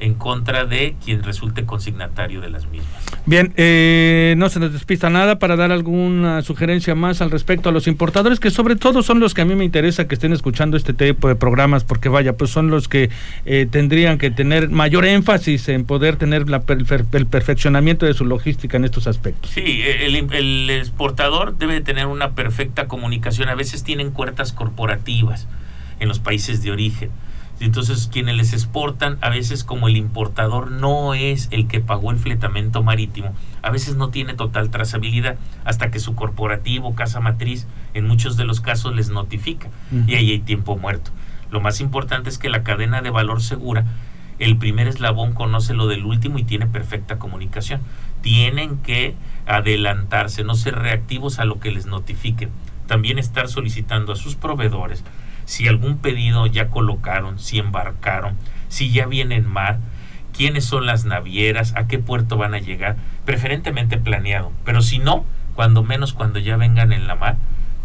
[0.03, 2.91] en contra de quien resulte consignatario de las mismas.
[3.25, 7.73] Bien, eh, no se nos despista nada para dar alguna sugerencia más al respecto a
[7.73, 10.77] los importadores, que sobre todo son los que a mí me interesa que estén escuchando
[10.77, 13.11] este tipo de programas, porque vaya, pues son los que
[13.45, 18.25] eh, tendrían que tener mayor énfasis en poder tener la, el, el, perfeccionamiento de su
[18.25, 19.53] logística en estos aspectos.
[19.53, 25.47] Sí, el, el exportador debe tener una perfecta comunicación, a veces tienen cuertas corporativas
[26.01, 27.11] en los países de origen
[27.65, 32.17] entonces, quienes les exportan, a veces como el importador no es el que pagó el
[32.17, 38.07] fletamento marítimo, a veces no tiene total trazabilidad hasta que su corporativo, casa matriz, en
[38.07, 40.09] muchos de los casos les notifica uh -huh.
[40.09, 41.13] y ahí hay tiempo muerto.
[41.51, 43.85] Lo más importante es que la cadena de valor segura,
[44.39, 47.81] el primer eslabón conoce lo del último y tiene perfecta comunicación.
[48.23, 49.15] Tienen que
[49.47, 52.51] adelantarse, no ser reactivos a lo que les notifiquen.
[52.89, 55.05] También estar solicitando a sus proveedores
[55.45, 58.37] si algún pedido ya colocaron, si embarcaron,
[58.69, 59.79] si ya viene en mar,
[60.33, 65.25] quiénes son las navieras, a qué puerto van a llegar, preferentemente planeado, pero si no,
[65.55, 67.37] cuando menos cuando ya vengan en la mar,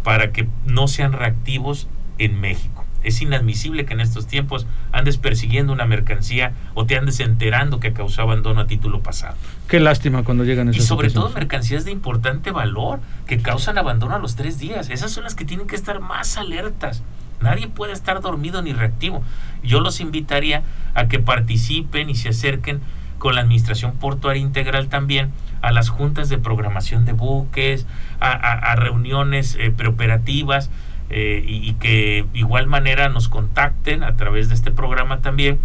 [0.04, 1.88] para que no sean reactivos
[2.18, 2.86] en México.
[3.04, 7.94] Es inadmisible que en estos tiempos andes persiguiendo una mercancía o te andes enterando que
[7.94, 9.36] causó abandono a título pasado.
[9.68, 14.16] Qué lástima cuando llegan esas Y sobre todo mercancías de importante valor que causan abandono
[14.16, 14.90] a los tres días.
[14.90, 17.04] Esas son las que tienen que estar más alertas.
[17.42, 19.24] Nadie puede estar dormido ni reactivo.
[19.64, 20.64] Yo los invitaría
[20.96, 22.82] a que participen y se acerquen
[23.18, 25.32] con la Administración Portuaria Integral también
[25.62, 27.88] a las juntas de programación de buques,
[28.20, 30.70] a, reuniones eh, preoperativas
[31.10, 35.60] eh, y, y, que igual manera nos contacten a través de este programa también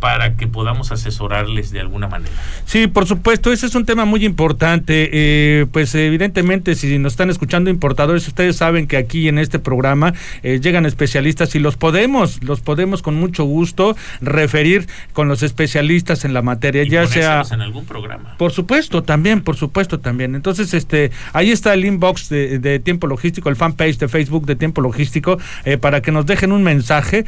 [0.00, 2.34] para que podamos asesorarles de alguna manera.
[2.64, 5.08] Sí, por supuesto, ese es un tema muy importante.
[5.12, 10.12] Eh, pues evidentemente, si nos están escuchando importadores, ustedes saben que aquí en este programa
[10.42, 16.24] eh, llegan especialistas y los podemos, los podemos con mucho gusto referir con los especialistas
[16.24, 18.36] en la materia, ya sea en algún programa.
[18.36, 20.34] Por supuesto, también, por supuesto, también.
[20.34, 24.82] Entonces, este, ahí está el inbox de, Tiempo Logístico, el fanpage de Facebook de Tiempo
[24.82, 27.24] Logístico, eh, para que nos dejen un mensaje,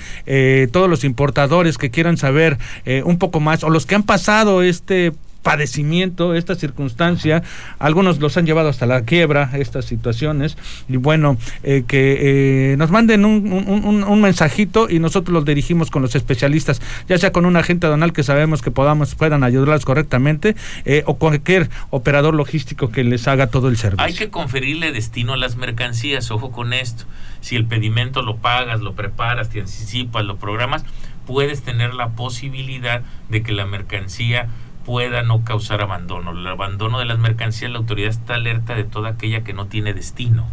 [0.73, 4.63] todos los importadores que quieran saber eh, un poco más, o los que han pasado
[4.63, 5.13] este
[5.43, 7.43] padecimiento, esta circunstancia,
[7.79, 10.59] algunos los han llevado hasta la quiebra, estas situaciones,
[10.89, 16.03] y bueno, eh, que eh, nos manden un, un, mensajito y nosotros los dirigimos con
[16.03, 20.55] los especialistas, ya sea con un agente aduanal que sabemos que podamos, puedan ayudarlos correctamente,
[21.07, 24.05] o cualquier operador logístico que les haga todo el servicio.
[24.05, 27.05] Hay que conferirle destino a las mercancías, ojo con esto,
[27.41, 30.85] si el pedimento lo pagas, lo preparas, te anticipas, lo programas,
[31.29, 34.49] puedes tener la posibilidad de que la mercancía
[34.87, 36.31] pueda no causar abandono.
[36.31, 39.93] El abandono de las mercancías, la autoridad está alerta de toda aquella que no tiene
[39.93, 40.47] destino.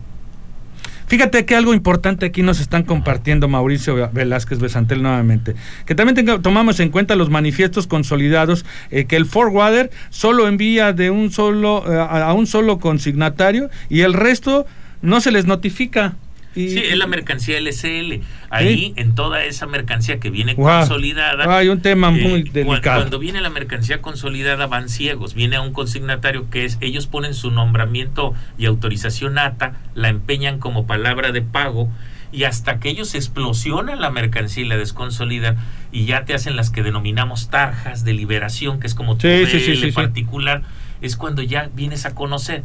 [1.07, 5.55] Fíjate que algo importante aquí nos están compartiendo Mauricio Velázquez Besantel nuevamente,
[5.85, 11.09] que también tomamos en cuenta los manifiestos consolidados, eh, que el forwarder solo envía de
[11.09, 14.65] un solo eh, a un solo consignatario y el resto
[15.01, 16.15] no se les notifica
[16.55, 18.23] sí, es la mercancía LCL.
[18.49, 21.57] Ahí, en toda esa mercancía que viene consolidada.
[21.57, 23.01] Hay un tema muy eh, delicado.
[23.01, 25.33] Cuando viene la mercancía consolidada, van ciegos.
[25.33, 30.59] Viene a un consignatario que es, ellos ponen su nombramiento y autorización ATA, la empeñan
[30.59, 31.89] como palabra de pago
[32.31, 35.57] y hasta que ellos explosionan la mercancía y la desconsolidan
[35.91, 39.91] y ya te hacen las que denominamos tarjas de liberación, que es como tu sí,
[39.93, 40.63] particular,
[41.01, 42.63] es cuando ya vienes a conocer.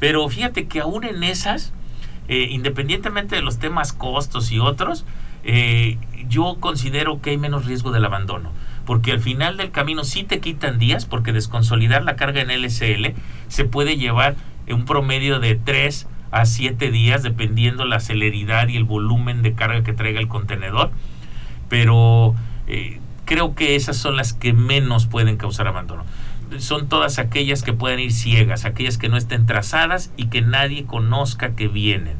[0.00, 1.74] Pero fíjate que aún en esas,
[2.28, 5.04] eh, independientemente de los temas costos y otros,
[5.44, 5.98] eh,
[6.28, 8.50] yo considero que hay menos riesgo del abandono.
[8.86, 13.14] Porque al final del camino sí te quitan días, porque desconsolidar la carga en LSL
[13.48, 14.34] se puede llevar
[14.66, 19.54] en un promedio de 3 a 7 días, dependiendo la celeridad y el volumen de
[19.54, 20.90] carga que traiga el contenedor.
[21.68, 22.34] Pero
[22.66, 26.04] eh, creo que esas son las que menos pueden causar abandono
[26.58, 30.84] son todas aquellas que pueden ir ciegas, aquellas que no estén trazadas y que nadie
[30.84, 32.16] conozca que vienen.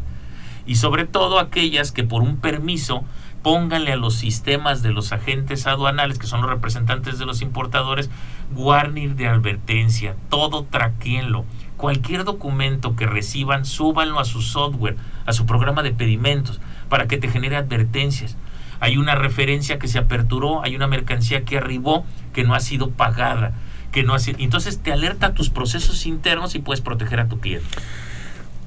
[0.66, 3.04] Y sobre todo aquellas que por un permiso
[3.42, 8.08] pónganle a los sistemas de los agentes aduanales, que son los representantes de los importadores,
[8.54, 11.44] warning de advertencia, todo traquenlo.
[11.76, 17.18] Cualquier documento que reciban, súbanlo a su software, a su programa de pedimentos, para que
[17.18, 18.36] te genere advertencias.
[18.78, 22.90] Hay una referencia que se aperturó, hay una mercancía que arribó que no ha sido
[22.90, 23.52] pagada
[23.92, 24.34] que no hace.
[24.38, 27.68] Entonces te alerta tus procesos internos y puedes proteger a tu cliente.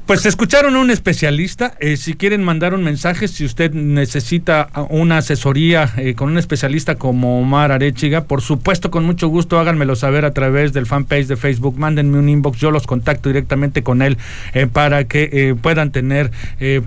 [0.06, 1.74] Pues escucharon a un especialista.
[1.80, 6.94] Eh, si quieren mandar un mensaje, si usted necesita una asesoría eh, con un especialista
[6.94, 11.38] como Omar Arechiga, por supuesto, con mucho gusto, háganmelo saber a través del fanpage de
[11.38, 11.80] Facebook.
[11.80, 14.20] Mándenme un inbox, yo los contacto directamente con él
[14.54, 16.30] eh, para que puedan tener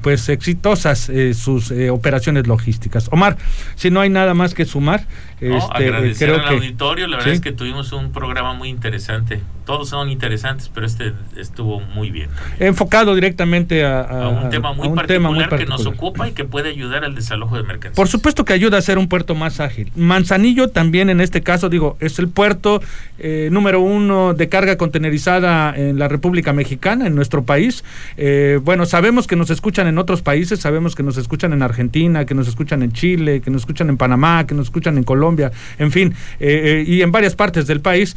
[0.00, 3.08] pues exitosas sus operaciones logísticas.
[3.10, 3.36] Omar,
[3.74, 5.04] si no hay nada más que sumar,
[5.40, 9.40] este, agradecer al auditorio, la verdad es que tuvimos un programa muy interesante.
[9.64, 12.30] Todos son interesantes, pero este estuvo muy bien.
[12.58, 17.14] Enfocado directamente a, un, tema muy, particular que nos ocupa y que puede ayudar al
[17.14, 17.96] desalojo de mercancías.
[17.96, 19.90] Por supuesto que ayuda a ser un puerto más ágil.
[19.96, 22.80] Manzanillo también en este caso, digo, es el puerto
[23.18, 27.84] eh, número uno de carga contenerizada en la República Mexicana, en nuestro país.
[28.16, 32.24] Eh, bueno, sabemos que nos escuchan en otros países, sabemos que nos escuchan en Argentina,
[32.24, 35.52] que nos escuchan en Chile, que nos escuchan en Panamá, que nos escuchan en Colombia
[35.78, 38.16] en fin, eh, y en varias partes del país,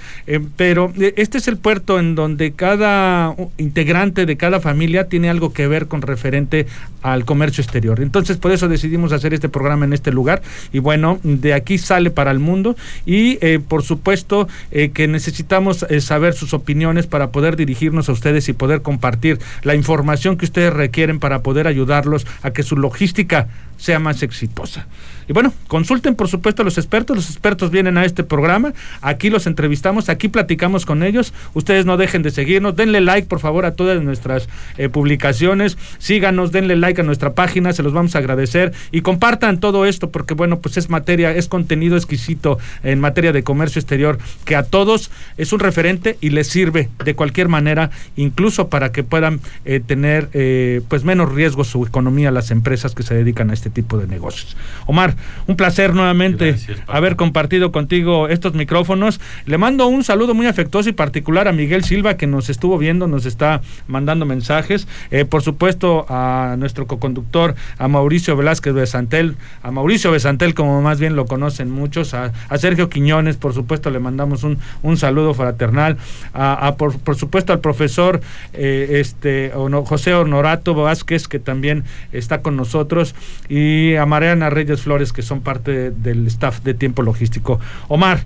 [0.56, 5.68] pero este es el puerto en donde cada integrante de cada familia tiene algo que
[5.68, 6.68] ver con referente
[7.02, 8.02] al comercio exterior.
[8.02, 12.12] Entonces, por eso decidimos hacer este programa en este lugar y bueno, de aquí sale
[12.12, 12.76] para el mundo
[13.06, 18.82] y por supuesto que necesitamos saber sus opiniones para poder dirigirnos a ustedes y poder
[18.82, 23.48] compartir la información que ustedes requieren para poder ayudarlos a que su logística
[23.82, 24.86] sea más exitosa.
[25.28, 29.30] Y bueno, consulten por supuesto a los expertos, los expertos vienen a este programa, aquí
[29.30, 33.66] los entrevistamos, aquí platicamos con ellos, ustedes no dejen de seguirnos, denle like por favor
[33.66, 38.20] a todas nuestras eh, publicaciones, síganos, denle like a nuestra página, se los vamos a
[38.20, 38.72] agradecer.
[38.92, 43.44] Y compartan todo esto porque bueno, pues es materia, es contenido exquisito en materia de
[43.44, 48.70] comercio exterior que a todos es un referente y les sirve de cualquier manera, incluso
[48.70, 53.16] para que puedan eh, tener eh, pues menos riesgo su economía las empresas que se
[53.16, 54.56] dedican a este tipo de negocios.
[54.86, 55.16] Omar,
[55.48, 56.56] un placer nuevamente
[56.88, 59.20] haber compartido contigo estos micrófonos.
[59.46, 63.08] Le mando un saludo muy afectuoso y particular a Miguel Silva que nos estuvo viendo,
[63.08, 64.88] nos está mandando mensajes.
[65.10, 71.00] Eh, por supuesto a nuestro coconductor, a Mauricio Velázquez Besantel, a Mauricio Besantel como más
[71.00, 75.98] bien lo conocen muchos, a, Sergio Quiñones, por supuesto le mandamos un, un saludo fraternal,
[76.34, 78.22] a, por, por, supuesto al profesor
[78.54, 79.52] eh, este,
[79.86, 83.16] José Honorato Vázquez que también está con nosotros
[83.50, 83.61] y
[84.00, 87.60] a Mariana Reyes Flores que son parte del staff de tiempo logístico.
[87.88, 88.26] Omar,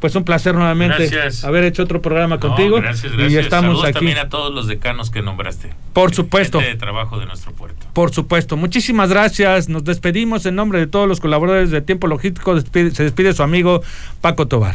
[0.00, 1.10] pues un placer nuevamente
[1.44, 2.76] haber hecho otro programa contigo.
[2.76, 3.32] Gracias, gracias.
[3.32, 3.94] Y estamos aquí.
[3.94, 5.72] también a todos los decanos que nombraste.
[5.92, 6.58] Por supuesto.
[6.58, 7.86] de trabajo de nuestro puerto.
[7.92, 8.56] Por supuesto.
[8.56, 9.68] Muchísimas gracias.
[9.68, 12.60] Nos despedimos en nombre de todos los colaboradores de Tiempo Logístico.
[12.60, 13.82] se despide su amigo
[14.20, 14.74] Paco Tobar.